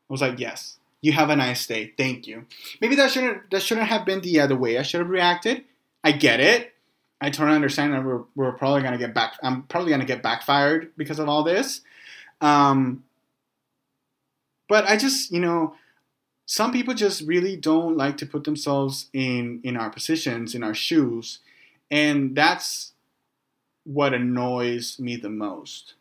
I 0.09 0.13
was 0.13 0.21
like, 0.21 0.39
yes. 0.39 0.77
You 1.01 1.13
have 1.13 1.29
a 1.29 1.35
nice 1.35 1.65
day. 1.65 1.93
Thank 1.97 2.27
you. 2.27 2.45
Maybe 2.81 2.95
that 2.95 3.11
shouldn't 3.11 3.49
that 3.51 3.61
shouldn't 3.61 3.87
have 3.87 4.05
been 4.05 4.21
the 4.21 4.41
other 4.41 4.57
way. 4.57 4.77
I 4.77 4.81
should 4.81 4.99
have 4.99 5.09
reacted. 5.09 5.63
I 6.03 6.11
get 6.11 6.39
it. 6.39 6.73
I 7.21 7.29
totally 7.29 7.55
understand 7.55 7.93
that 7.93 8.03
we're, 8.03 8.23
we're 8.35 8.51
probably 8.53 8.81
gonna 8.81 8.97
get 8.97 9.13
back. 9.13 9.33
I'm 9.41 9.63
probably 9.63 9.91
gonna 9.91 10.05
get 10.05 10.23
backfired 10.23 10.91
because 10.97 11.19
of 11.19 11.29
all 11.29 11.43
this. 11.43 11.81
Um, 12.41 13.03
but 14.67 14.85
I 14.89 14.97
just, 14.97 15.31
you 15.31 15.39
know, 15.39 15.75
some 16.45 16.71
people 16.71 16.93
just 16.93 17.21
really 17.21 17.55
don't 17.55 17.95
like 17.95 18.17
to 18.17 18.25
put 18.25 18.43
themselves 18.43 19.09
in 19.13 19.61
in 19.63 19.77
our 19.77 19.89
positions, 19.89 20.55
in 20.55 20.63
our 20.63 20.73
shoes, 20.73 21.39
and 21.89 22.35
that's 22.35 22.93
what 23.85 24.13
annoys 24.13 24.99
me 24.99 25.15
the 25.15 25.29
most. 25.29 25.95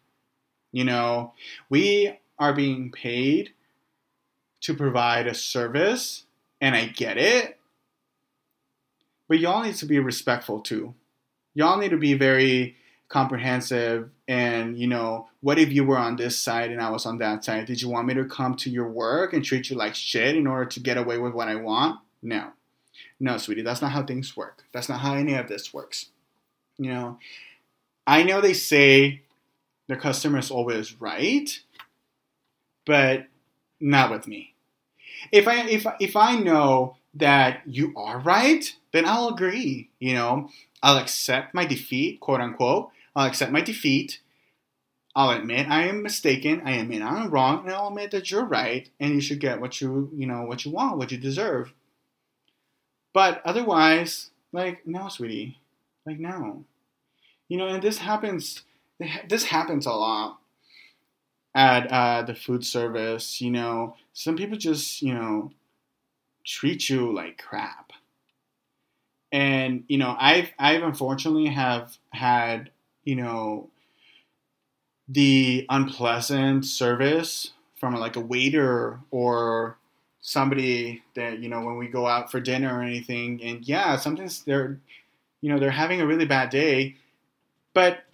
You 0.72 0.84
know, 0.84 1.32
we 1.68 2.18
are 2.38 2.52
being 2.52 2.90
paid 2.90 3.52
to 4.60 4.74
provide 4.74 5.26
a 5.26 5.34
service, 5.34 6.24
and 6.60 6.74
I 6.74 6.86
get 6.86 7.16
it. 7.16 7.58
But 9.28 9.38
y'all 9.38 9.62
need 9.62 9.76
to 9.76 9.86
be 9.86 9.98
respectful 9.98 10.60
too. 10.60 10.94
Y'all 11.54 11.78
need 11.78 11.90
to 11.90 11.96
be 11.96 12.14
very 12.14 12.76
comprehensive 13.08 14.10
and 14.26 14.78
you 14.78 14.86
know 14.86 15.28
what 15.40 15.58
if 15.58 15.72
you 15.72 15.82
were 15.82 15.96
on 15.96 16.16
this 16.16 16.38
side 16.38 16.70
and 16.70 16.80
i 16.80 16.90
was 16.90 17.06
on 17.06 17.18
that 17.18 17.42
side? 17.42 17.66
Did 17.66 17.80
you 17.80 17.88
want 17.88 18.06
me 18.06 18.14
to 18.14 18.24
come 18.24 18.54
to 18.56 18.70
your 18.70 18.88
work 18.88 19.32
and 19.32 19.44
treat 19.44 19.70
you 19.70 19.76
like 19.76 19.94
shit 19.94 20.36
in 20.36 20.46
order 20.46 20.66
to 20.66 20.80
get 20.80 20.98
away 20.98 21.18
with 21.18 21.32
what 21.32 21.48
i 21.48 21.54
want? 21.54 22.00
No. 22.22 22.50
No 23.18 23.38
sweetie 23.38 23.62
that's 23.62 23.80
not 23.80 23.92
how 23.92 24.04
things 24.04 24.36
work. 24.36 24.64
That's 24.72 24.88
not 24.88 25.00
how 25.00 25.14
any 25.14 25.34
of 25.34 25.48
this 25.48 25.72
works. 25.72 26.06
You 26.76 26.90
know 26.90 27.18
i 28.06 28.22
know 28.22 28.40
they 28.40 28.54
say 28.54 29.22
the 29.88 29.96
customer 29.96 30.38
is 30.38 30.50
always 30.50 31.00
right 31.00 31.60
but 32.84 33.26
not 33.80 34.10
with 34.10 34.26
me 34.26 34.54
if 35.32 35.48
i 35.48 35.66
if 35.68 35.86
if 36.00 36.16
i 36.16 36.36
know 36.36 36.96
that 37.14 37.62
you 37.66 37.92
are 37.96 38.18
right 38.18 38.76
then 38.92 39.04
i'll 39.06 39.28
agree 39.28 39.88
you 39.98 40.14
know 40.14 40.48
i'll 40.82 40.98
accept 40.98 41.54
my 41.54 41.64
defeat 41.64 42.20
quote 42.20 42.40
unquote 42.40 42.90
I'll 43.18 43.26
accept 43.26 43.50
my 43.50 43.60
defeat. 43.60 44.20
I'll 45.16 45.30
admit 45.30 45.68
I 45.68 45.88
am 45.88 46.04
mistaken. 46.04 46.62
I 46.64 46.76
admit 46.76 47.02
I'm 47.02 47.30
wrong, 47.30 47.64
and 47.64 47.74
I'll 47.74 47.88
admit 47.88 48.12
that 48.12 48.30
you're 48.30 48.44
right, 48.44 48.88
and 49.00 49.12
you 49.12 49.20
should 49.20 49.40
get 49.40 49.60
what 49.60 49.80
you 49.80 50.08
you 50.14 50.24
know 50.24 50.42
what 50.42 50.64
you 50.64 50.70
want, 50.70 50.98
what 50.98 51.10
you 51.10 51.18
deserve. 51.18 51.72
But 53.12 53.42
otherwise, 53.44 54.30
like 54.52 54.86
no, 54.86 55.08
sweetie, 55.08 55.58
like 56.06 56.20
no, 56.20 56.64
you 57.48 57.56
know, 57.56 57.66
and 57.66 57.82
this 57.82 57.98
happens. 57.98 58.62
This 59.28 59.44
happens 59.44 59.84
a 59.84 59.92
lot 59.92 60.38
at 61.58 61.88
uh, 61.92 62.22
the 62.22 62.34
food 62.36 62.64
service. 62.64 63.40
You 63.42 63.50
know, 63.52 63.96
some 64.14 64.36
people 64.36 64.56
just 64.58 65.02
you 65.02 65.14
know 65.14 65.52
treat 66.44 66.88
you 66.90 67.12
like 67.14 67.38
crap, 67.38 67.92
and 69.32 69.84
you 69.88 69.98
know, 69.98 70.16
I've 70.18 70.50
I've 70.58 70.82
unfortunately 70.82 71.46
have 71.46 71.96
had 72.12 72.70
you 73.04 73.16
know, 73.16 73.70
the 75.08 75.66
unpleasant 75.70 76.64
service 76.64 77.52
from 77.76 77.94
like 77.94 78.16
a 78.16 78.20
waiter 78.20 79.00
or 79.10 79.78
somebody 80.20 81.02
that 81.14 81.38
you 81.38 81.48
know 81.48 81.60
when 81.62 81.76
we 81.76 81.86
go 81.86 82.06
out 82.06 82.30
for 82.30 82.40
dinner 82.40 82.76
or 82.78 82.82
anything 82.82 83.40
and 83.42 83.66
yeah 83.66 83.96
sometimes 83.96 84.42
they're 84.42 84.78
you 85.42 85.50
know 85.52 85.58
they're 85.58 85.70
having 85.70 86.00
a 86.00 86.06
really 86.06 86.26
bad 86.26 86.50
day 86.50 86.96
but 87.74 88.04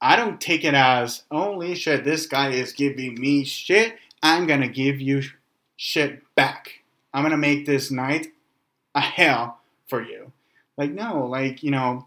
i 0.00 0.16
don't 0.16 0.40
take 0.40 0.64
it 0.64 0.74
as 0.74 1.22
only 1.30 1.74
shit 1.74 2.04
this 2.04 2.26
guy 2.26 2.50
is 2.50 2.72
giving 2.72 3.14
me 3.20 3.44
shit 3.44 3.96
i'm 4.22 4.46
gonna 4.46 4.68
give 4.68 5.00
you 5.00 5.22
shit 5.76 6.22
back 6.34 6.80
i'm 7.12 7.22
gonna 7.22 7.36
make 7.36 7.66
this 7.66 7.90
night 7.90 8.28
a 8.94 9.00
hell 9.00 9.58
for 9.86 10.02
you 10.02 10.32
like 10.76 10.90
no 10.90 11.26
like 11.26 11.62
you 11.62 11.70
know 11.70 12.06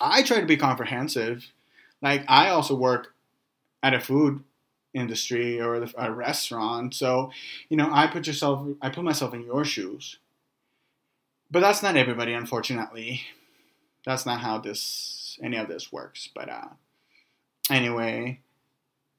I 0.00 0.22
try 0.22 0.40
to 0.40 0.46
be 0.46 0.56
comprehensive. 0.56 1.52
Like 2.00 2.24
I 2.26 2.48
also 2.48 2.74
work 2.74 3.14
at 3.82 3.94
a 3.94 4.00
food 4.00 4.42
industry 4.94 5.60
or 5.60 5.74
a 5.96 6.12
restaurant, 6.12 6.94
so 6.94 7.30
you 7.68 7.76
know 7.76 7.90
I 7.92 8.06
put 8.06 8.26
yourself, 8.26 8.66
I 8.80 8.88
put 8.88 9.04
myself 9.04 9.34
in 9.34 9.44
your 9.44 9.64
shoes. 9.64 10.16
But 11.50 11.60
that's 11.60 11.82
not 11.82 11.96
everybody, 11.96 12.32
unfortunately. 12.32 13.22
That's 14.06 14.24
not 14.24 14.40
how 14.40 14.58
this 14.58 15.38
any 15.42 15.56
of 15.56 15.68
this 15.68 15.92
works. 15.92 16.28
But 16.34 16.48
uh, 16.48 16.68
anyway, 17.70 18.40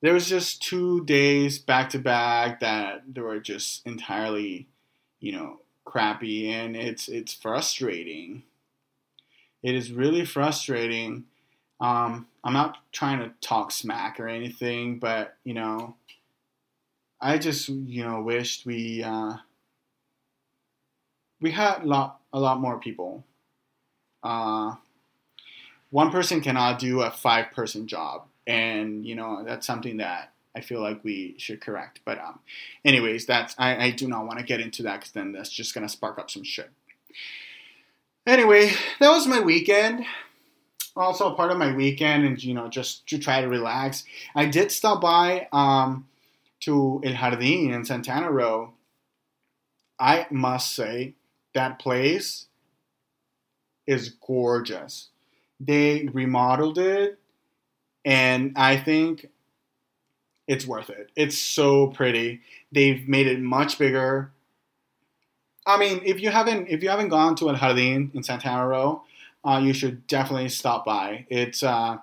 there 0.01 0.13
was 0.13 0.27
just 0.27 0.61
two 0.61 1.03
days 1.05 1.59
back 1.59 1.89
to 1.91 1.99
back 1.99 2.59
that 2.59 3.03
they 3.13 3.21
were 3.21 3.39
just 3.39 3.85
entirely, 3.85 4.67
you 5.19 5.31
know, 5.31 5.59
crappy, 5.85 6.51
and 6.51 6.75
it's 6.75 7.07
it's 7.07 7.33
frustrating 7.33 8.43
it 9.63 9.75
is 9.75 9.91
really 9.91 10.25
frustrating. 10.25 11.25
Um, 11.79 12.27
I'm 12.43 12.53
not 12.53 12.77
trying 12.91 13.19
to 13.19 13.31
talk 13.41 13.71
smack 13.71 14.19
or 14.19 14.27
anything, 14.27 14.99
but 14.99 15.35
you 15.43 15.53
know, 15.53 15.95
I 17.19 17.37
just 17.37 17.69
you 17.69 18.03
know 18.03 18.21
wished 18.21 18.65
we 18.65 19.03
uh, 19.03 19.37
we 21.39 21.51
had 21.51 21.83
a 21.83 21.85
lot 21.85 22.19
a 22.33 22.39
lot 22.39 22.59
more 22.59 22.79
people. 22.79 23.23
Uh, 24.23 24.75
one 25.89 26.11
person 26.11 26.41
cannot 26.41 26.79
do 26.79 27.01
a 27.01 27.11
five 27.11 27.51
person 27.51 27.87
job, 27.87 28.25
and 28.47 29.05
you 29.05 29.15
know 29.15 29.43
that's 29.45 29.67
something 29.67 29.97
that 29.97 30.33
I 30.55 30.61
feel 30.61 30.81
like 30.81 31.03
we 31.03 31.35
should 31.37 31.61
correct. 31.61 32.01
But 32.05 32.19
um, 32.19 32.39
anyways, 32.83 33.25
that's 33.25 33.55
I, 33.57 33.85
I 33.85 33.91
do 33.91 34.07
not 34.07 34.25
want 34.25 34.39
to 34.39 34.45
get 34.45 34.59
into 34.59 34.83
that 34.83 34.99
because 34.99 35.11
then 35.11 35.31
that's 35.31 35.49
just 35.49 35.73
gonna 35.73 35.89
spark 35.89 36.19
up 36.19 36.29
some 36.29 36.43
shit. 36.43 36.69
Anyway, 38.27 38.71
that 38.99 39.09
was 39.09 39.27
my 39.27 39.39
weekend. 39.39 40.05
Also, 40.95 41.33
part 41.35 41.51
of 41.51 41.57
my 41.57 41.73
weekend, 41.73 42.25
and 42.25 42.43
you 42.43 42.53
know, 42.53 42.67
just 42.67 43.07
to 43.07 43.17
try 43.17 43.41
to 43.41 43.47
relax. 43.47 44.03
I 44.35 44.45
did 44.45 44.71
stop 44.71 45.01
by 45.01 45.47
um, 45.53 46.07
to 46.61 47.01
El 47.03 47.13
Jardín 47.13 47.71
in 47.73 47.85
Santana 47.85 48.29
Row. 48.29 48.73
I 49.97 50.27
must 50.31 50.75
say 50.75 51.13
that 51.53 51.79
place 51.79 52.47
is 53.87 54.09
gorgeous. 54.09 55.09
They 55.59 56.09
remodeled 56.11 56.77
it, 56.77 57.19
and 58.05 58.53
I 58.55 58.77
think 58.77 59.27
it's 60.47 60.65
worth 60.65 60.89
it. 60.89 61.11
It's 61.15 61.37
so 61.37 61.87
pretty. 61.87 62.41
They've 62.71 63.07
made 63.07 63.27
it 63.27 63.39
much 63.39 63.77
bigger. 63.77 64.31
I 65.65 65.77
mean, 65.77 66.01
if 66.03 66.19
you 66.19 66.29
haven't 66.29 66.67
if 66.67 66.81
you 66.83 66.89
haven't 66.89 67.09
gone 67.09 67.35
to 67.37 67.49
El 67.49 67.55
Jardín 67.55 68.13
in 68.15 68.23
Santana 68.23 68.67
Row, 68.67 69.03
uh, 69.45 69.61
you 69.63 69.73
should 69.73 70.05
definitely 70.07 70.49
stop 70.49 70.85
by. 70.85 71.25
It's 71.29 71.63
uh, 71.63 71.97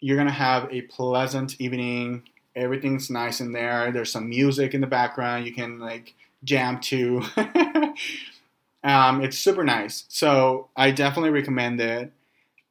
you're 0.00 0.16
gonna 0.16 0.30
have 0.30 0.68
a 0.72 0.82
pleasant 0.82 1.60
evening. 1.60 2.24
Everything's 2.56 3.10
nice 3.10 3.40
in 3.40 3.52
there. 3.52 3.90
There's 3.92 4.10
some 4.10 4.28
music 4.28 4.74
in 4.74 4.80
the 4.80 4.86
background. 4.86 5.46
You 5.46 5.54
can 5.54 5.78
like 5.78 6.14
jam 6.42 6.80
to. 6.80 7.22
um, 8.84 9.22
it's 9.22 9.38
super 9.38 9.64
nice. 9.64 10.04
So 10.08 10.68
I 10.76 10.90
definitely 10.90 11.30
recommend 11.30 11.80
it. 11.80 12.12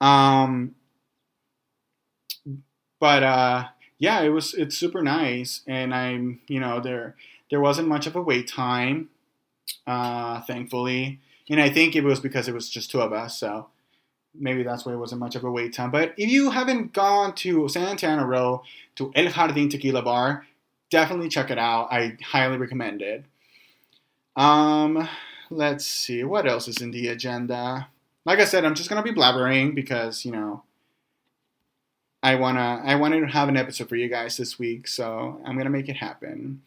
Um, 0.01 0.75
but 3.03 3.22
uh, 3.22 3.65
yeah, 4.00 4.22
it 4.22 4.29
was 4.29 4.53
it's 4.53 4.77
super 4.77 5.01
nice, 5.01 5.60
and 5.67 5.93
I'm 5.93 6.39
you 6.48 6.62
know 6.62 6.79
there 6.79 7.17
there 7.51 7.60
wasn't 7.60 7.89
much 7.89 8.07
of 8.07 8.15
a 8.15 8.22
wait 8.22 8.48
time, 8.48 9.10
uh, 9.86 10.39
thankfully, 10.43 11.19
and 11.50 11.60
I 11.60 11.69
think 11.69 11.98
it 11.98 12.05
was 12.05 12.22
because 12.22 12.48
it 12.48 12.53
was 12.53 12.69
just 12.69 12.91
two 12.91 13.01
of 13.01 13.12
us, 13.12 13.38
so 13.38 13.67
maybe 14.33 14.63
that's 14.63 14.86
why 14.86 14.93
it 14.93 15.03
wasn't 15.03 15.19
much 15.19 15.36
of 15.36 15.43
a 15.43 15.51
wait 15.51 15.74
time. 15.74 15.91
But 15.91 16.13
if 16.15 16.29
you 16.29 16.51
haven't 16.51 16.93
gone 16.93 17.36
to 17.43 17.67
Santana 17.67 18.25
Row 18.25 18.63
to 18.95 19.12
El 19.15 19.25
Jardín 19.25 19.69
Tequila 19.69 20.01
Bar, 20.01 20.45
definitely 20.89 21.27
check 21.27 21.51
it 21.51 21.57
out. 21.57 21.91
I 21.91 22.17
highly 22.24 22.55
recommend 22.55 23.01
it. 23.01 23.25
Um, 24.38 25.10
let's 25.50 25.86
see 25.86 26.24
what 26.24 26.48
else 26.48 26.69
is 26.69 26.81
in 26.81 26.91
the 26.91 27.10
agenda. 27.10 27.89
Like 28.24 28.39
I 28.39 28.45
said, 28.45 28.63
I'm 28.63 28.75
just 28.75 28.89
gonna 28.89 29.03
be 29.03 29.12
blabbering 29.12 29.75
because 29.75 30.24
you 30.24 30.31
know 30.31 30.63
I 32.24 32.36
wanna 32.36 32.82
I 32.86 32.96
wanted 32.96 33.20
to 33.20 33.27
have 33.27 33.50
an 33.50 33.58
episode 33.58 33.89
for 33.89 33.98
you 33.98 34.08
guys 34.08 34.38
this 34.38 34.58
week, 34.58 34.88
so 34.88 35.42
I'm 35.46 35.58
gonna 35.58 35.70
make 35.70 35.89
it 35.89 35.98
happen. 35.98 36.62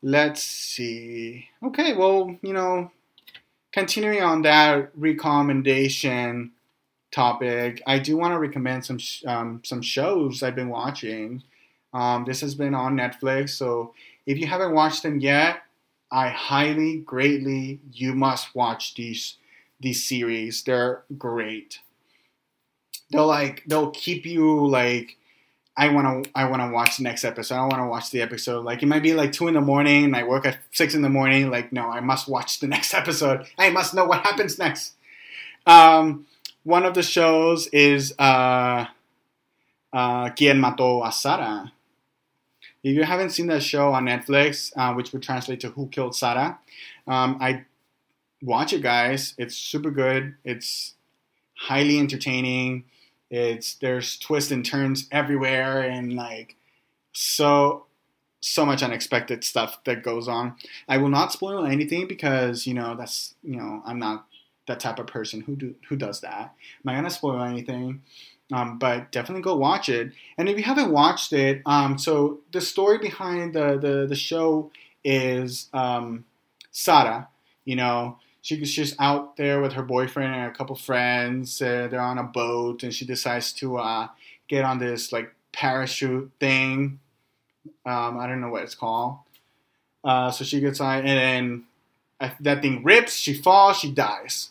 Let's 0.00 0.42
see. 0.44 1.48
Okay, 1.64 1.92
well, 1.94 2.36
you 2.40 2.52
know, 2.52 2.92
continuing 3.72 4.22
on 4.22 4.42
that 4.42 4.90
recommendation 4.94 6.52
topic, 7.10 7.82
I 7.86 7.98
do 7.98 8.16
want 8.16 8.32
to 8.34 8.38
recommend 8.38 8.84
some 8.84 8.98
sh- 8.98 9.24
um, 9.26 9.60
some 9.64 9.82
shows 9.82 10.42
I've 10.42 10.54
been 10.54 10.68
watching. 10.68 11.42
Um, 11.92 12.24
this 12.24 12.40
has 12.42 12.54
been 12.54 12.74
on 12.74 12.96
Netflix, 12.96 13.50
so 13.50 13.92
if 14.26 14.38
you 14.38 14.46
haven't 14.46 14.74
watched 14.74 15.02
them 15.02 15.18
yet, 15.18 15.62
I 16.12 16.28
highly, 16.28 16.98
greatly, 16.98 17.80
you 17.92 18.14
must 18.14 18.54
watch 18.54 18.94
these 18.94 19.38
these 19.80 20.04
series. 20.04 20.62
They're 20.62 21.02
great. 21.18 21.80
They'll 23.10 23.26
like 23.26 23.62
they'll 23.66 23.90
keep 23.90 24.26
you 24.26 24.66
like 24.66 25.16
I 25.76 25.88
want 25.88 26.24
to 26.24 26.30
I 26.34 26.48
want 26.48 26.62
to 26.62 26.70
watch 26.70 26.96
the 26.96 27.02
next 27.02 27.24
episode. 27.24 27.56
I 27.56 27.60
want 27.60 27.76
to 27.76 27.86
watch 27.86 28.10
the 28.10 28.22
episode. 28.22 28.64
Like 28.64 28.82
it 28.82 28.86
might 28.86 29.02
be 29.02 29.14
like 29.14 29.32
two 29.32 29.46
in 29.46 29.54
the 29.54 29.60
morning, 29.60 30.04
and 30.04 30.16
I 30.16 30.24
work 30.24 30.46
at 30.46 30.58
six 30.72 30.94
in 30.94 31.02
the 31.02 31.08
morning. 31.08 31.50
Like 31.50 31.72
no, 31.72 31.88
I 31.88 32.00
must 32.00 32.28
watch 32.28 32.60
the 32.60 32.66
next 32.74 32.94
episode. 32.94 33.46
I 33.58 33.70
must 33.70 33.94
know 33.94 34.06
what 34.06 34.22
happens 34.22 34.58
next. 34.58 34.94
Um, 35.66 36.26
one 36.64 36.84
of 36.84 36.94
the 36.94 37.02
shows 37.02 37.66
is 37.68 38.14
uh, 38.18 38.86
uh, 39.92 40.30
Quien 40.30 40.58
Mató 40.58 41.06
a 41.06 41.12
Sara. 41.12 41.72
If 42.82 42.94
you 42.94 43.02
haven't 43.02 43.30
seen 43.30 43.48
that 43.48 43.62
show 43.62 43.92
on 43.92 44.04
Netflix, 44.04 44.72
uh, 44.76 44.94
which 44.94 45.12
would 45.12 45.22
translate 45.22 45.60
to 45.60 45.70
Who 45.70 45.88
Killed 45.88 46.14
Sarah, 46.14 46.58
um, 47.06 47.38
I 47.40 47.64
watch 48.42 48.72
it, 48.72 48.82
guys. 48.82 49.34
It's 49.38 49.56
super 49.56 49.90
good. 49.90 50.36
It's 50.44 50.94
highly 51.56 51.98
entertaining. 51.98 52.84
It's 53.30 53.74
there's 53.74 54.18
twists 54.18 54.52
and 54.52 54.64
turns 54.64 55.08
everywhere, 55.10 55.82
and 55.82 56.14
like 56.14 56.56
so 57.12 57.86
so 58.40 58.64
much 58.64 58.82
unexpected 58.82 59.42
stuff 59.42 59.82
that 59.84 60.02
goes 60.02 60.28
on. 60.28 60.54
I 60.88 60.98
will 60.98 61.08
not 61.08 61.32
spoil 61.32 61.64
anything 61.64 62.06
because 62.06 62.66
you 62.66 62.74
know 62.74 62.94
that's 62.94 63.34
you 63.42 63.56
know 63.56 63.82
I'm 63.84 63.98
not 63.98 64.26
that 64.66 64.80
type 64.80 64.98
of 64.98 65.06
person 65.06 65.40
who 65.40 65.56
do 65.56 65.74
who 65.88 65.96
does 65.96 66.20
that. 66.20 66.54
I'm 66.84 66.88
I 66.90 66.94
gonna 66.94 67.10
spoil 67.10 67.42
anything, 67.42 68.02
um, 68.52 68.78
but 68.78 69.10
definitely 69.12 69.42
go 69.42 69.56
watch 69.56 69.88
it. 69.88 70.12
And 70.38 70.48
if 70.48 70.56
you 70.56 70.64
haven't 70.64 70.92
watched 70.92 71.32
it, 71.32 71.62
um, 71.66 71.98
so 71.98 72.40
the 72.52 72.60
story 72.60 72.98
behind 72.98 73.54
the 73.54 73.78
the, 73.78 74.06
the 74.06 74.14
show 74.14 74.70
is 75.04 75.68
um, 75.72 76.24
Sara. 76.70 77.28
You 77.64 77.74
know, 77.74 78.18
she, 78.46 78.60
just 78.60 78.94
out 79.00 79.36
there 79.36 79.60
with 79.60 79.72
her 79.72 79.82
boyfriend 79.82 80.32
and 80.32 80.46
a 80.46 80.54
couple 80.54 80.76
friends. 80.76 81.60
Uh, 81.60 81.88
they're 81.90 81.98
on 81.98 82.16
a 82.16 82.22
boat, 82.22 82.84
and 82.84 82.94
she 82.94 83.04
decides 83.04 83.52
to 83.54 83.76
uh, 83.76 84.06
get 84.46 84.64
on 84.64 84.78
this 84.78 85.10
like 85.10 85.34
parachute 85.50 86.30
thing. 86.38 87.00
Um, 87.84 88.18
I 88.20 88.28
don't 88.28 88.40
know 88.40 88.50
what 88.50 88.62
it's 88.62 88.76
called. 88.76 89.18
Uh, 90.04 90.30
so 90.30 90.44
she 90.44 90.60
gets 90.60 90.80
on, 90.80 90.98
and 90.98 91.08
then 91.08 91.64
uh, 92.20 92.30
that 92.38 92.62
thing 92.62 92.84
rips. 92.84 93.14
She 93.14 93.34
falls. 93.34 93.78
She 93.78 93.90
dies. 93.90 94.50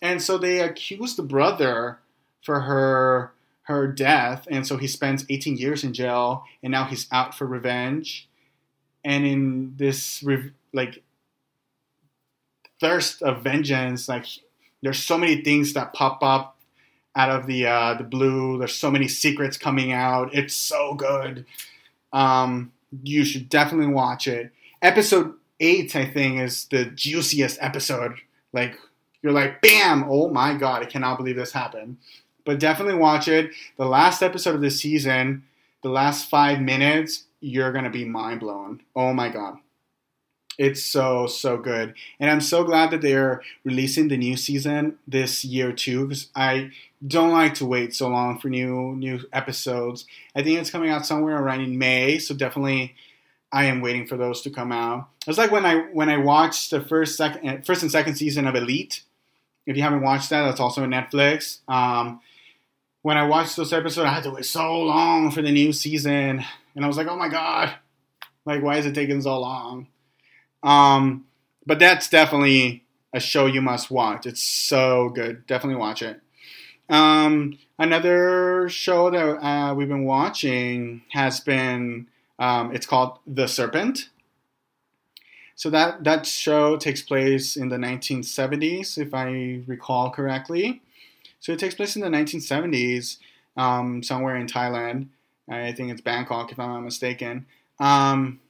And 0.00 0.22
so 0.22 0.38
they 0.38 0.60
accuse 0.60 1.16
the 1.16 1.22
brother 1.22 1.98
for 2.42 2.60
her 2.60 3.32
her 3.64 3.88
death, 3.88 4.48
and 4.50 4.66
so 4.66 4.78
he 4.78 4.86
spends 4.86 5.26
18 5.28 5.58
years 5.58 5.84
in 5.84 5.92
jail, 5.92 6.44
and 6.62 6.70
now 6.70 6.84
he's 6.84 7.08
out 7.12 7.34
for 7.34 7.46
revenge. 7.46 8.26
And 9.04 9.26
in 9.26 9.74
this 9.76 10.24
like 10.72 11.02
thirst 12.80 13.22
of 13.22 13.42
vengeance, 13.42 14.08
like 14.08 14.26
there's 14.82 15.02
so 15.02 15.18
many 15.18 15.42
things 15.42 15.72
that 15.72 15.92
pop 15.92 16.22
up 16.22 16.56
out 17.14 17.30
of 17.30 17.46
the 17.46 17.66
uh, 17.66 17.94
the 17.94 18.04
blue. 18.04 18.58
There's 18.58 18.74
so 18.74 18.90
many 18.90 19.08
secrets 19.08 19.56
coming 19.56 19.92
out. 19.92 20.34
It's 20.34 20.54
so 20.54 20.94
good. 20.94 21.46
Um, 22.12 22.72
you 23.02 23.24
should 23.24 23.48
definitely 23.48 23.92
watch 23.92 24.28
it. 24.28 24.52
Episode 24.82 25.34
eight, 25.60 25.96
I 25.96 26.04
think, 26.04 26.40
is 26.40 26.66
the 26.66 26.86
juiciest 26.86 27.58
episode. 27.60 28.14
Like 28.52 28.78
you're 29.22 29.32
like, 29.32 29.62
bam! 29.62 30.04
Oh 30.08 30.28
my 30.28 30.54
god, 30.54 30.82
I 30.82 30.86
cannot 30.86 31.16
believe 31.16 31.36
this 31.36 31.52
happened. 31.52 31.96
But 32.44 32.60
definitely 32.60 32.94
watch 32.94 33.26
it. 33.26 33.50
The 33.76 33.86
last 33.86 34.22
episode 34.22 34.54
of 34.54 34.60
the 34.60 34.70
season, 34.70 35.42
the 35.82 35.88
last 35.88 36.30
five 36.30 36.60
minutes, 36.60 37.24
you're 37.40 37.72
gonna 37.72 37.90
be 37.90 38.04
mind 38.04 38.40
blown. 38.40 38.82
Oh 38.94 39.12
my 39.12 39.30
god. 39.30 39.58
It's 40.58 40.82
so 40.82 41.26
so 41.26 41.58
good, 41.58 41.94
and 42.18 42.30
I'm 42.30 42.40
so 42.40 42.64
glad 42.64 42.90
that 42.90 43.02
they're 43.02 43.42
releasing 43.64 44.08
the 44.08 44.16
new 44.16 44.36
season 44.38 44.96
this 45.06 45.44
year 45.44 45.72
too. 45.72 46.06
Because 46.06 46.30
I 46.34 46.70
don't 47.06 47.32
like 47.32 47.54
to 47.54 47.66
wait 47.66 47.94
so 47.94 48.08
long 48.08 48.38
for 48.38 48.48
new 48.48 48.96
new 48.96 49.20
episodes. 49.34 50.06
I 50.34 50.42
think 50.42 50.58
it's 50.58 50.70
coming 50.70 50.90
out 50.90 51.04
somewhere 51.04 51.36
around 51.36 51.60
in 51.60 51.76
May, 51.76 52.18
so 52.18 52.34
definitely 52.34 52.94
I 53.52 53.64
am 53.64 53.80
waiting 53.80 54.06
for 54.06 54.16
those 54.16 54.40
to 54.42 54.50
come 54.50 54.72
out. 54.72 55.08
It's 55.26 55.38
like 55.38 55.50
when 55.50 55.66
I 55.66 55.80
when 55.92 56.08
I 56.08 56.16
watched 56.16 56.70
the 56.70 56.80
first 56.80 57.16
second 57.16 57.66
first 57.66 57.82
and 57.82 57.90
second 57.90 58.16
season 58.16 58.46
of 58.46 58.54
Elite. 58.54 59.02
If 59.66 59.76
you 59.76 59.82
haven't 59.82 60.02
watched 60.02 60.30
that, 60.30 60.44
that's 60.44 60.60
also 60.60 60.84
on 60.84 60.90
Netflix. 60.90 61.58
Um, 61.68 62.20
when 63.02 63.16
I 63.16 63.26
watched 63.26 63.56
those 63.56 63.72
episodes, 63.72 64.06
I 64.06 64.12
had 64.14 64.22
to 64.22 64.30
wait 64.30 64.44
so 64.44 64.80
long 64.80 65.30
for 65.30 65.42
the 65.42 65.50
new 65.50 65.72
season, 65.72 66.44
and 66.74 66.84
I 66.84 66.88
was 66.88 66.96
like, 66.96 67.08
"Oh 67.08 67.16
my 67.16 67.28
god, 67.28 67.74
like 68.44 68.62
why 68.62 68.78
is 68.78 68.86
it 68.86 68.94
taking 68.94 69.20
so 69.20 69.38
long?" 69.38 69.88
Um, 70.62 71.26
but 71.64 71.78
that's 71.78 72.08
definitely 72.08 72.84
a 73.12 73.20
show 73.20 73.46
you 73.46 73.62
must 73.62 73.90
watch. 73.90 74.26
It's 74.26 74.42
so 74.42 75.10
good. 75.10 75.46
Definitely 75.46 75.80
watch 75.80 76.02
it. 76.02 76.20
Um, 76.88 77.58
another 77.78 78.68
show 78.68 79.10
that 79.10 79.44
uh, 79.44 79.74
we've 79.74 79.88
been 79.88 80.04
watching 80.04 81.02
has 81.10 81.40
been 81.40 82.08
um, 82.38 82.74
it's 82.74 82.86
called 82.86 83.18
The 83.26 83.48
Serpent. 83.48 84.10
So 85.54 85.70
that 85.70 86.04
that 86.04 86.26
show 86.26 86.76
takes 86.76 87.00
place 87.00 87.56
in 87.56 87.70
the 87.70 87.76
1970s, 87.76 88.98
if 88.98 89.14
I 89.14 89.62
recall 89.66 90.10
correctly. 90.10 90.82
So 91.40 91.52
it 91.52 91.58
takes 91.58 91.74
place 91.74 91.96
in 91.96 92.02
the 92.02 92.08
1970s, 92.08 93.18
um, 93.56 94.02
somewhere 94.02 94.36
in 94.36 94.46
Thailand. 94.46 95.08
I 95.48 95.72
think 95.72 95.90
it's 95.90 96.00
Bangkok, 96.00 96.52
if 96.52 96.58
I'm 96.58 96.70
not 96.70 96.80
mistaken. 96.80 97.46
Um, 97.78 98.40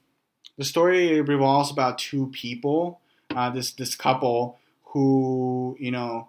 the 0.59 0.65
story 0.65 1.21
revolves 1.21 1.71
about 1.71 1.99
two 1.99 2.29
people, 2.29 3.01
uh, 3.31 3.51
this 3.51 3.73
this 3.73 3.95
couple 3.95 4.59
who 4.85 5.77
you 5.79 5.91
know 5.91 6.29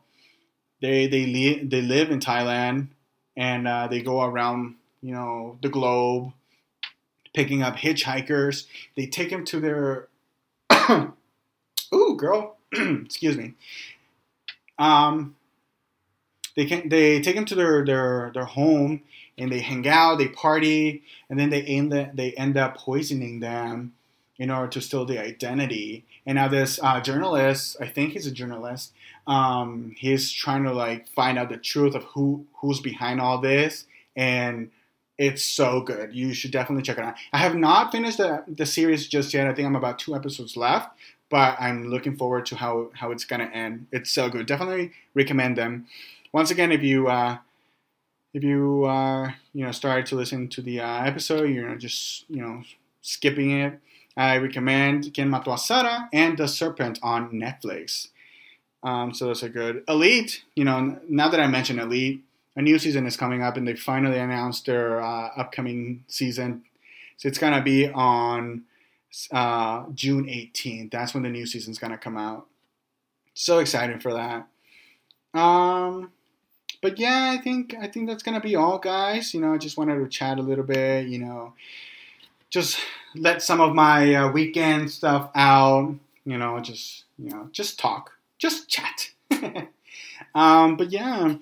they 0.81 1.07
they 1.07 1.25
li- 1.25 1.63
they 1.63 1.81
live 1.81 2.11
in 2.11 2.19
Thailand 2.19 2.87
and 3.35 3.67
uh, 3.67 3.87
they 3.87 4.01
go 4.01 4.23
around 4.23 4.75
you 5.01 5.13
know 5.13 5.57
the 5.61 5.69
globe 5.69 6.33
picking 7.33 7.61
up 7.61 7.77
hitchhikers. 7.77 8.65
They 8.95 9.05
take 9.05 9.29
them 9.29 9.45
to 9.45 9.59
their 9.59 10.07
ooh 11.93 12.17
girl, 12.17 12.57
excuse 12.73 13.37
me. 13.37 13.53
Um, 14.77 15.35
they 16.55 16.65
can 16.65 16.89
they 16.89 17.21
take 17.21 17.35
them 17.35 17.45
to 17.45 17.55
their 17.55 17.85
their 17.85 18.31
their 18.33 18.45
home 18.45 19.03
and 19.37 19.51
they 19.51 19.59
hang 19.59 19.87
out, 19.87 20.17
they 20.17 20.27
party, 20.27 21.03
and 21.29 21.39
then 21.39 21.51
they 21.51 21.61
end 21.61 21.91
the, 21.91 22.09
they 22.13 22.31
end 22.31 22.57
up 22.57 22.75
poisoning 22.75 23.39
them 23.39 23.93
in 24.39 24.51
order 24.51 24.67
to 24.67 24.81
steal 24.81 25.05
the 25.05 25.19
identity. 25.19 26.05
And 26.25 26.35
now 26.35 26.47
this 26.47 26.79
uh, 26.81 27.01
journalist, 27.01 27.77
I 27.79 27.87
think 27.87 28.13
he's 28.13 28.27
a 28.27 28.31
journalist, 28.31 28.93
um, 29.25 29.95
he's 29.97 30.31
trying 30.31 30.63
to 30.63 30.73
like 30.73 31.07
find 31.09 31.37
out 31.37 31.49
the 31.49 31.57
truth 31.57 31.95
of 31.95 32.03
who 32.05 32.45
who's 32.61 32.79
behind 32.79 33.19
all 33.19 33.39
this, 33.39 33.85
and 34.15 34.71
it's 35.17 35.43
so 35.43 35.81
good. 35.81 36.13
You 36.13 36.33
should 36.33 36.51
definitely 36.51 36.83
check 36.83 36.97
it 36.97 37.03
out. 37.03 37.15
I 37.33 37.39
have 37.39 37.55
not 37.55 37.91
finished 37.91 38.19
the, 38.19 38.43
the 38.47 38.65
series 38.65 39.07
just 39.07 39.33
yet. 39.33 39.47
I 39.47 39.53
think 39.53 39.65
I'm 39.65 39.75
about 39.75 39.99
two 39.99 40.15
episodes 40.15 40.55
left, 40.55 40.95
but 41.29 41.57
I'm 41.59 41.89
looking 41.89 42.15
forward 42.15 42.45
to 42.47 42.55
how 42.55 42.91
how 42.93 43.11
it's 43.11 43.25
gonna 43.25 43.45
end. 43.53 43.87
It's 43.91 44.11
so 44.11 44.29
good. 44.29 44.45
Definitely 44.45 44.91
recommend 45.13 45.57
them. 45.57 45.87
Once 46.31 46.51
again, 46.51 46.71
if 46.71 46.83
you 46.83 47.07
uh, 47.07 47.37
if 48.33 48.43
you 48.43 48.85
are 48.85 49.35
you 49.53 49.65
know 49.65 49.71
started 49.71 50.05
to 50.07 50.15
listen 50.15 50.47
to 50.49 50.61
the 50.61 50.79
uh, 50.79 51.03
episode, 51.03 51.49
you're 51.49 51.75
just 51.75 52.25
you 52.29 52.41
know 52.41 52.63
skipping 53.01 53.51
it. 53.51 53.79
I 54.17 54.37
recommend 54.37 55.13
Quien 55.13 55.29
Mató 55.29 55.57
Sara 55.57 56.09
and 56.11 56.37
The 56.37 56.47
Serpent 56.47 56.99
on 57.03 57.31
Netflix. 57.31 58.07
Um, 58.81 59.13
so 59.13 59.27
those 59.27 59.43
are 59.43 59.49
good. 59.49 59.83
Elite, 59.87 60.43
you 60.55 60.65
know, 60.65 60.99
now 61.07 61.29
that 61.29 61.39
I 61.39 61.47
mentioned 61.47 61.79
Elite, 61.79 62.23
a 62.55 62.61
new 62.61 62.79
season 62.79 63.05
is 63.05 63.15
coming 63.15 63.43
up, 63.43 63.55
and 63.55 63.67
they 63.67 63.75
finally 63.75 64.17
announced 64.17 64.65
their 64.65 64.99
uh, 64.99 65.29
upcoming 65.37 66.03
season. 66.07 66.63
So 67.17 67.27
it's 67.27 67.37
gonna 67.37 67.61
be 67.61 67.89
on 67.89 68.63
uh, 69.31 69.85
June 69.93 70.25
18th. 70.25 70.91
That's 70.91 71.13
when 71.13 71.23
the 71.23 71.29
new 71.29 71.45
season's 71.45 71.77
gonna 71.77 71.97
come 71.97 72.17
out. 72.17 72.47
So 73.35 73.59
excited 73.59 74.01
for 74.01 74.13
that. 74.13 74.47
Um, 75.39 76.11
but 76.81 76.97
yeah, 76.97 77.35
I 77.37 77.41
think 77.41 77.75
I 77.79 77.87
think 77.87 78.07
that's 78.07 78.23
gonna 78.23 78.39
be 78.39 78.55
all, 78.55 78.79
guys. 78.79 79.33
You 79.33 79.41
know, 79.41 79.53
I 79.53 79.57
just 79.57 79.77
wanted 79.77 79.99
to 79.99 80.07
chat 80.07 80.39
a 80.39 80.41
little 80.41 80.63
bit. 80.63 81.07
You 81.07 81.19
know, 81.19 81.53
just 82.49 82.79
let 83.17 83.41
some 83.41 83.61
of 83.61 83.73
my 83.73 84.13
uh, 84.13 84.31
weekend 84.31 84.91
stuff 84.91 85.29
out. 85.35 85.95
You 86.25 86.37
know, 86.37 86.59
just 86.59 87.05
you 87.17 87.29
know, 87.29 87.49
just 87.51 87.79
talk, 87.79 88.11
just 88.37 88.69
chat. 88.69 89.11
um, 90.35 90.77
but 90.77 90.91
yeah, 90.91 91.35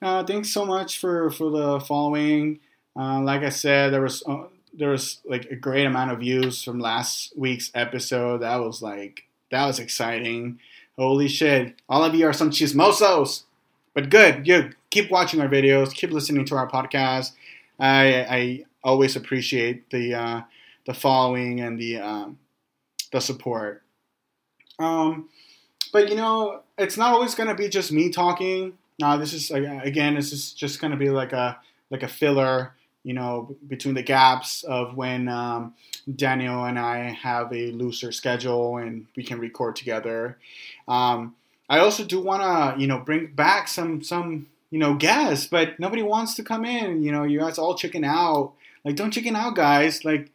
uh, 0.00 0.24
thanks 0.24 0.50
so 0.50 0.64
much 0.64 0.98
for 0.98 1.30
for 1.30 1.50
the 1.50 1.80
following. 1.80 2.60
Uh, 2.96 3.20
like 3.22 3.42
I 3.42 3.48
said, 3.48 3.92
there 3.92 4.02
was 4.02 4.22
uh, 4.26 4.44
there 4.74 4.90
was 4.90 5.20
like 5.24 5.46
a 5.46 5.56
great 5.56 5.86
amount 5.86 6.10
of 6.10 6.20
views 6.20 6.62
from 6.62 6.80
last 6.80 7.32
week's 7.36 7.70
episode. 7.74 8.38
That 8.38 8.60
was 8.60 8.82
like 8.82 9.24
that 9.50 9.66
was 9.66 9.78
exciting. 9.78 10.58
Holy 10.98 11.28
shit! 11.28 11.80
All 11.88 12.04
of 12.04 12.14
you 12.14 12.26
are 12.26 12.32
some 12.32 12.50
chismosos, 12.50 13.44
but 13.94 14.10
good. 14.10 14.46
You 14.46 14.72
keep 14.90 15.10
watching 15.10 15.40
our 15.40 15.48
videos, 15.48 15.94
keep 15.94 16.10
listening 16.10 16.44
to 16.46 16.56
our 16.56 16.68
podcast. 16.68 17.32
I 17.78 18.26
I 18.28 18.64
always 18.84 19.16
appreciate 19.16 19.88
the 19.90 20.14
uh, 20.14 20.40
the 20.86 20.94
following 20.94 21.60
and 21.60 21.78
the 21.78 21.98
um, 21.98 22.38
the 23.12 23.20
support. 23.20 23.82
Um, 24.78 25.28
but 25.92 26.08
you 26.08 26.16
know, 26.16 26.62
it's 26.78 26.96
not 26.96 27.12
always 27.12 27.34
to 27.48 27.54
be 27.54 27.68
just 27.68 27.92
me 27.92 28.10
talking. 28.10 28.78
Now, 28.98 29.16
this 29.16 29.32
is 29.32 29.50
again, 29.50 30.14
this 30.14 30.32
is 30.32 30.52
just 30.52 30.80
to 30.92 30.98
be 30.98 31.10
like 31.10 31.32
a 31.32 31.58
like 31.90 32.02
a 32.02 32.08
filler. 32.08 32.74
You 33.04 33.14
know, 33.14 33.56
between 33.66 33.94
the 33.94 34.02
gaps 34.02 34.62
of 34.62 34.96
when 34.96 35.28
um, 35.28 35.74
Daniel 36.14 36.64
and 36.64 36.78
I 36.78 37.10
have 37.10 37.52
a 37.52 37.72
looser 37.72 38.12
schedule 38.12 38.76
and 38.76 39.06
we 39.16 39.24
can 39.24 39.40
record 39.40 39.74
together. 39.74 40.38
Um, 40.86 41.34
I 41.68 41.80
also 41.80 42.04
do 42.04 42.20
want 42.20 42.42
to, 42.42 42.80
you 42.80 42.86
know, 42.86 43.00
bring 43.00 43.26
back 43.26 43.66
some 43.66 44.04
some 44.04 44.46
you 44.70 44.78
know 44.78 44.94
guests, 44.94 45.46
but 45.46 45.80
nobody 45.80 46.02
wants 46.02 46.34
to 46.34 46.44
come 46.44 46.64
in. 46.64 47.02
You 47.02 47.12
know, 47.12 47.24
you 47.24 47.40
guys 47.40 47.58
all 47.58 47.74
chicken 47.74 48.04
out. 48.04 48.52
Like, 48.84 48.96
don't 48.96 49.10
chicken 49.10 49.36
out, 49.36 49.54
guys. 49.54 50.04
Like, 50.04 50.30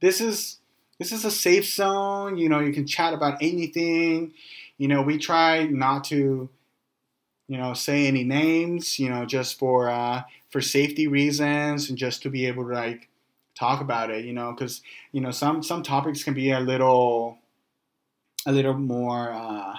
this 0.00 0.20
is 0.20 0.58
this 0.98 1.12
is 1.12 1.24
a 1.24 1.30
safe 1.30 1.66
zone. 1.66 2.36
You 2.36 2.48
know, 2.48 2.60
you 2.60 2.72
can 2.72 2.86
chat 2.86 3.14
about 3.14 3.38
anything. 3.40 4.34
You 4.76 4.88
know, 4.88 5.02
we 5.02 5.18
try 5.18 5.64
not 5.64 6.04
to, 6.04 6.48
you 7.48 7.58
know, 7.58 7.74
say 7.74 8.06
any 8.06 8.24
names. 8.24 8.98
You 8.98 9.10
know, 9.10 9.24
just 9.24 9.58
for 9.58 9.88
uh, 9.88 10.22
for 10.50 10.60
safety 10.60 11.06
reasons 11.06 11.88
and 11.88 11.98
just 11.98 12.22
to 12.22 12.30
be 12.30 12.46
able 12.46 12.66
to 12.68 12.74
like 12.74 13.08
talk 13.54 13.80
about 13.80 14.10
it. 14.10 14.24
You 14.24 14.32
know, 14.32 14.52
because 14.52 14.82
you 15.12 15.20
know 15.20 15.30
some 15.30 15.62
some 15.62 15.82
topics 15.82 16.24
can 16.24 16.34
be 16.34 16.50
a 16.50 16.60
little 16.60 17.38
a 18.46 18.52
little 18.52 18.74
more 18.74 19.32
uh, 19.32 19.76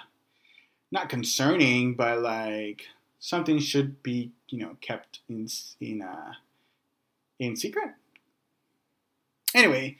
not 0.91 1.09
concerning, 1.09 1.95
but 1.95 2.19
like 2.19 2.83
something 3.19 3.59
should 3.59 4.01
be 4.03 4.31
you 4.49 4.59
know 4.59 4.77
kept 4.81 5.19
in 5.29 5.47
in 5.79 6.01
uh, 6.01 6.33
in 7.39 7.55
secret 7.55 7.91
anyway, 9.53 9.97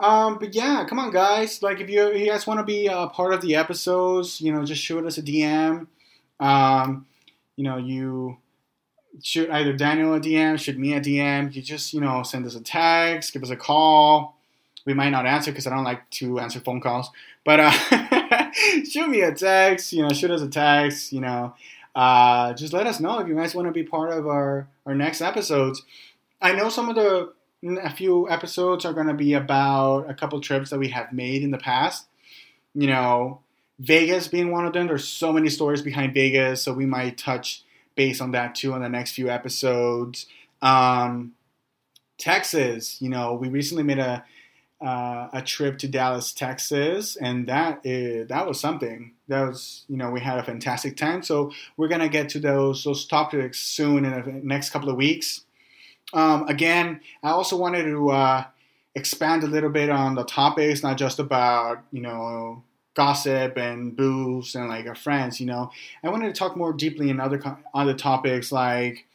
um, 0.00 0.38
but 0.38 0.54
yeah, 0.54 0.84
come 0.88 0.98
on, 0.98 1.10
guys. 1.10 1.62
Like, 1.62 1.80
if 1.80 1.90
you, 1.90 2.08
if 2.08 2.20
you 2.20 2.26
guys 2.26 2.46
want 2.46 2.58
to 2.58 2.64
be 2.64 2.86
a 2.86 3.06
part 3.08 3.34
of 3.34 3.42
the 3.42 3.54
episodes, 3.54 4.40
you 4.40 4.52
know, 4.52 4.64
just 4.64 4.82
shoot 4.82 5.04
us 5.04 5.18
a 5.18 5.22
DM. 5.22 5.86
Um, 6.40 7.06
you 7.56 7.64
know, 7.64 7.76
you 7.76 8.38
shoot 9.22 9.50
either 9.50 9.74
Daniel 9.74 10.14
a 10.14 10.20
DM, 10.20 10.58
shoot 10.58 10.78
me 10.78 10.94
a 10.94 11.00
DM. 11.00 11.54
You 11.54 11.60
just, 11.60 11.92
you 11.92 12.00
know, 12.00 12.22
send 12.22 12.46
us 12.46 12.54
a 12.54 12.62
text, 12.62 13.34
give 13.34 13.42
us 13.42 13.50
a 13.50 13.56
call. 13.56 14.38
We 14.86 14.94
might 14.94 15.10
not 15.10 15.26
answer 15.26 15.50
because 15.50 15.66
I 15.66 15.70
don't 15.70 15.84
like 15.84 16.08
to 16.12 16.38
answer 16.40 16.60
phone 16.60 16.80
calls. 16.80 17.10
But 17.44 17.60
uh, 17.60 18.50
shoot 18.84 19.08
me 19.08 19.20
a 19.20 19.34
text, 19.34 19.92
you 19.92 20.02
know, 20.02 20.08
shoot 20.10 20.30
us 20.30 20.40
a 20.40 20.48
text, 20.48 21.12
you 21.12 21.20
know. 21.20 21.54
Uh, 21.94 22.54
just 22.54 22.72
let 22.72 22.86
us 22.86 23.00
know 23.00 23.18
if 23.18 23.28
you 23.28 23.34
guys 23.34 23.54
want 23.54 23.68
to 23.68 23.72
be 23.72 23.82
part 23.82 24.10
of 24.10 24.26
our, 24.26 24.68
our 24.86 24.94
next 24.94 25.20
episodes. 25.20 25.82
I 26.40 26.52
know 26.52 26.70
some 26.70 26.88
of 26.88 26.94
the 26.94 27.34
a 27.62 27.90
few 27.90 28.28
episodes 28.28 28.84
are 28.84 28.92
going 28.92 29.06
to 29.06 29.14
be 29.14 29.34
about 29.34 30.08
a 30.08 30.14
couple 30.14 30.40
trips 30.40 30.70
that 30.70 30.78
we 30.78 30.88
have 30.88 31.12
made 31.12 31.42
in 31.42 31.50
the 31.50 31.58
past. 31.58 32.06
You 32.74 32.86
know, 32.86 33.40
Vegas 33.78 34.28
being 34.28 34.50
one 34.50 34.66
of 34.66 34.72
them. 34.72 34.86
There's 34.86 35.06
so 35.06 35.32
many 35.32 35.48
stories 35.48 35.82
behind 35.82 36.14
Vegas, 36.14 36.62
so 36.62 36.72
we 36.72 36.86
might 36.86 37.18
touch 37.18 37.64
base 37.96 38.20
on 38.20 38.30
that 38.32 38.54
too 38.54 38.74
in 38.74 38.82
the 38.82 38.88
next 38.88 39.12
few 39.12 39.28
episodes. 39.28 40.26
Um, 40.62 41.32
Texas, 42.18 43.00
you 43.00 43.08
know, 43.08 43.34
we 43.34 43.48
recently 43.48 43.82
made 43.82 43.98
a 43.98 44.24
uh, 44.80 45.28
a 45.34 45.42
trip 45.42 45.76
to 45.76 45.88
Dallas, 45.88 46.32
Texas, 46.32 47.14
and 47.16 47.46
that 47.48 47.84
is, 47.84 48.28
that 48.28 48.46
was 48.46 48.58
something. 48.58 49.12
That 49.28 49.46
was 49.48 49.84
you 49.88 49.96
know 49.96 50.10
we 50.10 50.20
had 50.20 50.38
a 50.38 50.42
fantastic 50.42 50.96
time. 50.96 51.22
So 51.22 51.52
we're 51.76 51.88
gonna 51.88 52.08
get 52.08 52.30
to 52.30 52.38
those 52.38 52.84
those 52.84 53.04
topics 53.06 53.58
soon 53.60 54.04
in 54.04 54.12
the 54.12 54.40
next 54.42 54.70
couple 54.70 54.88
of 54.88 54.96
weeks. 54.96 55.44
Um, 56.12 56.48
again, 56.48 57.00
I 57.22 57.30
also 57.30 57.56
wanted 57.56 57.84
to 57.84 58.10
uh, 58.10 58.44
expand 58.94 59.44
a 59.44 59.46
little 59.46 59.70
bit 59.70 59.90
on 59.90 60.14
the 60.14 60.24
topics, 60.24 60.82
not 60.82 60.98
just 60.98 61.18
about 61.18 61.82
you 61.92 62.00
know 62.00 62.62
gossip 62.94 63.56
and 63.56 63.96
booze 63.96 64.54
and 64.54 64.68
like 64.68 64.86
our 64.86 64.94
friends. 64.94 65.40
You 65.40 65.46
know, 65.46 65.70
I 66.02 66.08
wanted 66.08 66.34
to 66.34 66.38
talk 66.38 66.56
more 66.56 66.72
deeply 66.72 67.10
in 67.10 67.20
other 67.20 67.40
other 67.74 67.94
topics 67.94 68.50
like 68.52 69.06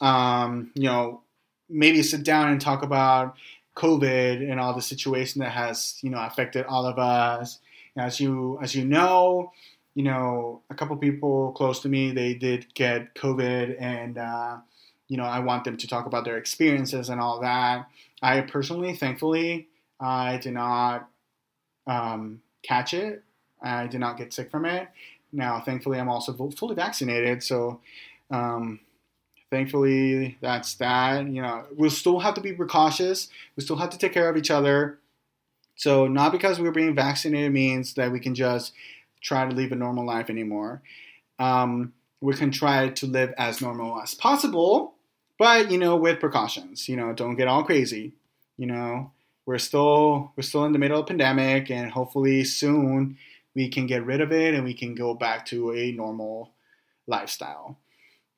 um, 0.00 0.70
you 0.74 0.84
know 0.84 1.22
maybe 1.68 2.02
sit 2.02 2.24
down 2.24 2.50
and 2.50 2.60
talk 2.60 2.82
about 2.82 3.36
COVID 3.76 4.50
and 4.50 4.58
all 4.58 4.74
the 4.74 4.82
situation 4.82 5.40
that 5.40 5.52
has 5.52 5.98
you 6.02 6.10
know 6.10 6.18
affected 6.18 6.66
all 6.66 6.86
of 6.86 6.98
us. 6.98 7.58
As 7.96 8.20
you 8.20 8.58
as 8.62 8.74
you 8.74 8.84
know, 8.84 9.52
you 9.94 10.02
know 10.02 10.62
a 10.70 10.74
couple 10.74 10.96
people 10.96 11.52
close 11.52 11.80
to 11.80 11.88
me 11.88 12.12
they 12.12 12.34
did 12.34 12.72
get 12.74 13.14
COVID 13.14 13.76
and. 13.80 14.18
Uh, 14.18 14.58
you 15.10 15.16
know, 15.16 15.24
I 15.24 15.40
want 15.40 15.64
them 15.64 15.76
to 15.76 15.88
talk 15.88 16.06
about 16.06 16.24
their 16.24 16.38
experiences 16.38 17.08
and 17.08 17.20
all 17.20 17.40
that. 17.40 17.88
I 18.22 18.40
personally, 18.42 18.94
thankfully, 18.94 19.66
I 19.98 20.36
did 20.36 20.54
not 20.54 21.08
um, 21.88 22.40
catch 22.62 22.94
it. 22.94 23.24
I 23.60 23.88
did 23.88 23.98
not 23.98 24.16
get 24.16 24.32
sick 24.32 24.52
from 24.52 24.64
it. 24.64 24.88
Now, 25.32 25.60
thankfully, 25.60 25.98
I'm 25.98 26.08
also 26.08 26.32
fully 26.52 26.76
vaccinated. 26.76 27.42
So, 27.42 27.80
um, 28.30 28.78
thankfully, 29.50 30.38
that's 30.40 30.74
that. 30.74 31.26
You 31.26 31.42
know, 31.42 31.64
we'll 31.76 31.90
still 31.90 32.20
have 32.20 32.34
to 32.34 32.40
be 32.40 32.52
precautious. 32.52 33.28
We 33.56 33.64
still 33.64 33.76
have 33.76 33.90
to 33.90 33.98
take 33.98 34.12
care 34.12 34.30
of 34.30 34.36
each 34.36 34.50
other. 34.50 35.00
So, 35.74 36.06
not 36.06 36.30
because 36.30 36.60
we're 36.60 36.70
being 36.70 36.94
vaccinated 36.94 37.52
means 37.52 37.94
that 37.94 38.12
we 38.12 38.20
can 38.20 38.36
just 38.36 38.74
try 39.20 39.44
to 39.48 39.54
live 39.56 39.72
a 39.72 39.76
normal 39.76 40.06
life 40.06 40.30
anymore. 40.30 40.82
Um, 41.40 41.94
we 42.20 42.34
can 42.34 42.52
try 42.52 42.90
to 42.90 43.06
live 43.06 43.34
as 43.36 43.60
normal 43.60 44.00
as 44.00 44.14
possible 44.14 44.94
but 45.40 45.70
you 45.70 45.78
know, 45.78 45.96
with 45.96 46.20
precautions. 46.20 46.86
You 46.86 46.96
know, 46.96 47.14
don't 47.14 47.34
get 47.34 47.48
all 47.48 47.64
crazy. 47.64 48.12
You 48.58 48.66
know, 48.66 49.12
we're 49.46 49.56
still 49.56 50.32
we're 50.36 50.42
still 50.42 50.66
in 50.66 50.72
the 50.72 50.78
middle 50.78 50.98
of 50.98 51.04
a 51.04 51.06
pandemic, 51.06 51.70
and 51.70 51.90
hopefully 51.90 52.44
soon 52.44 53.16
we 53.54 53.70
can 53.70 53.86
get 53.86 54.04
rid 54.04 54.20
of 54.20 54.32
it 54.32 54.54
and 54.54 54.64
we 54.64 54.74
can 54.74 54.94
go 54.94 55.14
back 55.14 55.46
to 55.46 55.72
a 55.72 55.92
normal 55.92 56.52
lifestyle. 57.06 57.78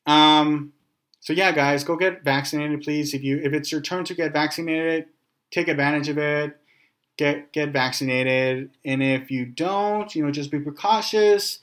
Um, 0.06 0.72
so 1.18 1.32
yeah, 1.32 1.50
guys, 1.50 1.82
go 1.82 1.96
get 1.96 2.22
vaccinated, 2.22 2.82
please. 2.82 3.14
If 3.14 3.24
you 3.24 3.40
if 3.42 3.52
it's 3.52 3.72
your 3.72 3.80
turn 3.80 4.04
to 4.04 4.14
get 4.14 4.32
vaccinated, 4.32 5.06
take 5.50 5.66
advantage 5.66 6.08
of 6.08 6.18
it. 6.18 6.56
Get 7.16 7.52
get 7.52 7.70
vaccinated, 7.70 8.70
and 8.84 9.02
if 9.02 9.28
you 9.28 9.44
don't, 9.44 10.14
you 10.14 10.24
know, 10.24 10.30
just 10.30 10.52
be 10.52 10.60
precautious. 10.60 11.58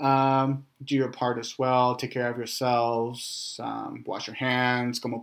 Um, 0.00 0.66
do 0.84 0.94
your 0.94 1.08
part 1.08 1.38
as 1.38 1.58
well. 1.58 1.96
Take 1.96 2.12
care 2.12 2.30
of 2.30 2.36
yourselves. 2.36 3.58
Um, 3.62 4.04
wash 4.06 4.26
your 4.26 4.36
hands. 4.36 4.98
Como. 4.98 5.20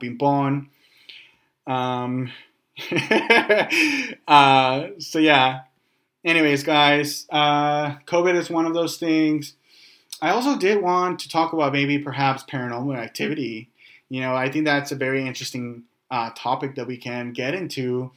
Um, 1.68 2.32
uh, 4.28 4.88
so 5.00 5.20
yeah. 5.20 5.62
Anyways, 6.24 6.64
guys, 6.64 7.28
uh, 7.30 7.96
COVID 8.08 8.36
is 8.36 8.50
one 8.50 8.66
of 8.66 8.74
those 8.74 8.98
things. 8.98 9.54
I 10.22 10.32
also 10.32 10.58
did 10.58 10.82
want 10.82 11.20
to 11.20 11.30
talk 11.30 11.54
about 11.54 11.72
maybe 11.72 12.00
perhaps 12.00 12.44
paranormal 12.44 12.98
activity. 12.98 13.70
You 14.10 14.22
know, 14.22 14.36
I 14.36 14.50
think 14.50 14.66
that's 14.66 14.92
a 14.92 14.96
very 14.96 15.28
interesting 15.28 15.84
uh, 16.10 16.32
topic 16.36 16.76
that 16.76 16.88
we 16.88 16.98
can 16.98 17.32
get 17.32 17.54
into. 17.54 18.12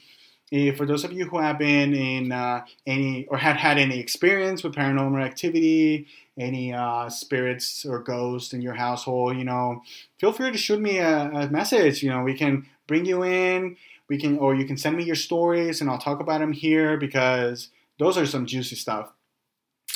If, 0.50 0.76
for 0.76 0.86
those 0.86 1.04
of 1.04 1.12
you 1.12 1.26
who 1.26 1.38
have 1.38 1.58
been 1.58 1.94
in 1.94 2.32
uh, 2.32 2.64
any 2.86 3.26
or 3.26 3.38
had 3.38 3.56
had 3.56 3.78
any 3.78 3.98
experience 3.98 4.62
with 4.62 4.74
paranormal 4.74 5.22
activity, 5.22 6.06
any 6.38 6.72
uh, 6.72 7.08
spirits 7.10 7.84
or 7.84 7.98
ghosts 7.98 8.52
in 8.52 8.62
your 8.62 8.74
household, 8.74 9.36
you 9.36 9.44
know, 9.44 9.82
feel 10.18 10.32
free 10.32 10.50
to 10.50 10.58
shoot 10.58 10.80
me 10.80 10.98
a, 10.98 11.30
a, 11.30 11.50
message. 11.50 12.02
You 12.02 12.10
know, 12.10 12.22
we 12.22 12.34
can 12.34 12.66
bring 12.86 13.04
you 13.04 13.24
in, 13.24 13.76
we 14.08 14.18
can, 14.18 14.38
or 14.38 14.54
you 14.54 14.64
can 14.64 14.76
send 14.76 14.96
me 14.96 15.04
your 15.04 15.16
stories, 15.16 15.80
and 15.80 15.90
I'll 15.90 15.98
talk 15.98 16.20
about 16.20 16.40
them 16.40 16.52
here 16.52 16.96
because 16.96 17.68
those 17.98 18.16
are 18.16 18.26
some 18.26 18.46
juicy 18.46 18.76
stuff. 18.76 19.12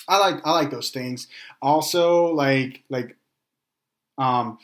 I 0.08 0.18
like 0.18 0.44
I 0.44 0.52
like 0.52 0.70
those 0.70 0.90
things. 0.90 1.28
Also, 1.60 2.26
like 2.26 2.82
like 2.90 3.16
um, 4.18 4.58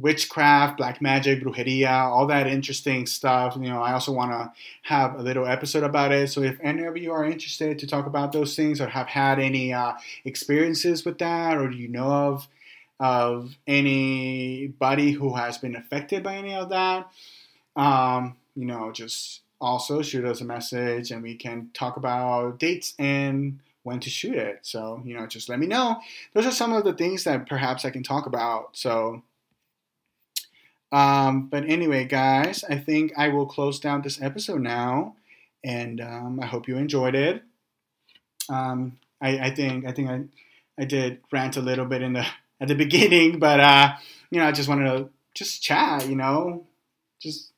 witchcraft, 0.00 0.76
black 0.76 1.00
magic, 1.00 1.42
brujeria, 1.42 1.90
all 1.90 2.26
that 2.26 2.46
interesting 2.46 3.06
stuff. 3.06 3.56
You 3.56 3.68
know, 3.68 3.82
I 3.82 3.92
also 3.92 4.12
want 4.12 4.32
to 4.32 4.52
have 4.82 5.18
a 5.18 5.22
little 5.22 5.46
episode 5.46 5.84
about 5.84 6.12
it. 6.12 6.28
So 6.30 6.42
if 6.42 6.58
any 6.62 6.84
of 6.84 6.96
you 6.96 7.12
are 7.12 7.24
interested 7.24 7.78
to 7.78 7.86
talk 7.86 8.06
about 8.06 8.32
those 8.32 8.56
things 8.56 8.80
or 8.80 8.88
have 8.88 9.06
had 9.06 9.38
any 9.38 9.72
uh, 9.72 9.94
experiences 10.24 11.04
with 11.04 11.18
that, 11.18 11.56
or 11.56 11.70
you 11.70 11.88
know 11.88 12.10
of 12.10 12.48
of 13.00 13.56
anybody 13.66 15.12
who 15.12 15.36
has 15.36 15.58
been 15.58 15.76
affected 15.76 16.22
by 16.22 16.34
any 16.36 16.54
of 16.54 16.70
that, 16.70 17.08
um, 17.76 18.36
you 18.56 18.64
know, 18.64 18.90
just 18.90 19.42
also 19.60 20.02
shoot 20.02 20.24
us 20.24 20.40
a 20.40 20.44
message 20.44 21.10
and 21.10 21.22
we 21.22 21.34
can 21.34 21.70
talk 21.74 21.96
about 21.96 22.58
dates 22.58 22.94
and 22.98 23.60
when 23.82 24.00
to 24.00 24.10
shoot 24.10 24.34
it. 24.34 24.60
So, 24.62 25.02
you 25.04 25.16
know, 25.16 25.26
just 25.26 25.48
let 25.48 25.58
me 25.58 25.66
know. 25.66 26.00
Those 26.34 26.46
are 26.46 26.52
some 26.52 26.72
of 26.72 26.84
the 26.84 26.92
things 26.92 27.24
that 27.24 27.48
perhaps 27.48 27.84
I 27.84 27.90
can 27.90 28.02
talk 28.02 28.26
about. 28.26 28.76
So, 28.76 29.22
um, 30.90 31.48
but 31.48 31.64
anyway, 31.64 32.04
guys, 32.04 32.64
I 32.68 32.76
think 32.76 33.12
I 33.16 33.28
will 33.28 33.46
close 33.46 33.78
down 33.78 34.02
this 34.02 34.20
episode 34.22 34.62
now, 34.62 35.16
and 35.62 36.00
um, 36.00 36.40
I 36.42 36.46
hope 36.46 36.66
you 36.66 36.76
enjoyed 36.76 37.14
it. 37.14 37.42
Um, 38.48 38.98
I, 39.20 39.38
I, 39.38 39.50
think 39.50 39.86
I 39.86 39.92
think 39.92 40.08
I, 40.08 40.24
I 40.80 40.84
did 40.86 41.20
rant 41.30 41.56
a 41.56 41.60
little 41.60 41.84
bit 41.84 42.02
in 42.02 42.14
the 42.14 42.26
at 42.60 42.68
the 42.68 42.74
beginning, 42.74 43.38
but 43.38 43.60
uh, 43.60 43.92
you 44.30 44.40
know, 44.40 44.46
I 44.46 44.52
just 44.52 44.68
wanted 44.68 44.84
to 44.84 45.10
just 45.34 45.62
chat, 45.62 46.08
you 46.08 46.16
know, 46.16 46.66
just 47.20 47.52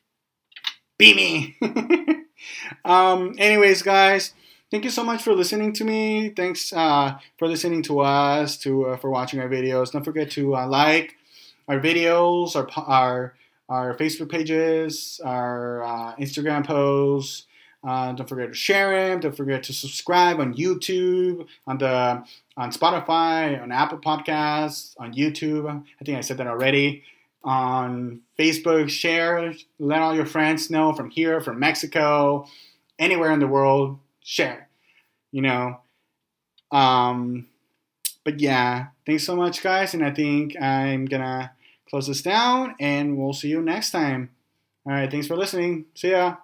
be 0.98 1.14
me. 1.14 1.56
um, 2.84 3.36
anyways, 3.38 3.82
guys, 3.82 4.34
thank 4.70 4.84
you 4.84 4.90
so 4.90 5.04
much 5.04 5.22
for 5.22 5.34
listening 5.34 5.72
to 5.74 5.84
me. 5.84 6.30
Thanks 6.30 6.72
uh, 6.72 7.18
for 7.38 7.46
listening 7.46 7.82
to 7.84 8.00
us, 8.00 8.58
to 8.58 8.86
uh, 8.86 8.96
for 8.96 9.08
watching 9.08 9.38
our 9.38 9.48
videos. 9.48 9.92
Don't 9.92 10.04
forget 10.04 10.32
to 10.32 10.56
uh, 10.56 10.66
like 10.66 11.16
our 11.68 11.80
videos, 11.80 12.56
our 12.56 12.68
our 12.76 13.34
our 13.68 13.96
Facebook 13.96 14.28
pages, 14.30 15.20
our 15.24 15.84
uh, 15.84 16.16
Instagram 16.16 16.66
posts. 16.66 17.46
Uh, 17.82 18.12
don't 18.12 18.28
forget 18.28 18.48
to 18.48 18.54
share 18.54 19.08
them. 19.08 19.20
Don't 19.20 19.36
forget 19.36 19.62
to 19.64 19.72
subscribe 19.72 20.38
on 20.38 20.54
YouTube, 20.54 21.46
on 21.66 21.78
the 21.78 22.22
on 22.56 22.70
Spotify, 22.72 23.60
on 23.60 23.72
Apple 23.72 23.98
Podcasts, 23.98 24.94
on 24.98 25.14
YouTube. 25.14 25.68
I 25.68 26.04
think 26.04 26.18
I 26.18 26.20
said 26.20 26.36
that 26.38 26.46
already. 26.46 27.04
On 27.42 28.20
Facebook, 28.38 28.90
share. 28.90 29.54
Let 29.78 30.02
all 30.02 30.14
your 30.14 30.26
friends 30.26 30.70
know 30.70 30.92
from 30.92 31.08
here, 31.08 31.40
from 31.40 31.58
Mexico, 31.58 32.46
anywhere 32.98 33.32
in 33.32 33.40
the 33.40 33.46
world. 33.46 33.98
Share. 34.22 34.68
You 35.32 35.42
know. 35.42 35.80
Um, 36.70 37.46
but 38.24 38.40
yeah, 38.40 38.88
thanks 39.06 39.24
so 39.24 39.36
much, 39.36 39.62
guys. 39.62 39.94
And 39.94 40.04
I 40.04 40.10
think 40.12 40.60
I'm 40.60 41.06
gonna 41.06 41.52
close 41.88 42.06
this 42.06 42.22
down, 42.22 42.74
and 42.80 43.16
we'll 43.16 43.32
see 43.32 43.48
you 43.48 43.62
next 43.62 43.90
time. 43.90 44.30
All 44.86 44.92
right, 44.92 45.10
thanks 45.10 45.26
for 45.26 45.36
listening. 45.36 45.86
See 45.94 46.10
ya. 46.10 46.36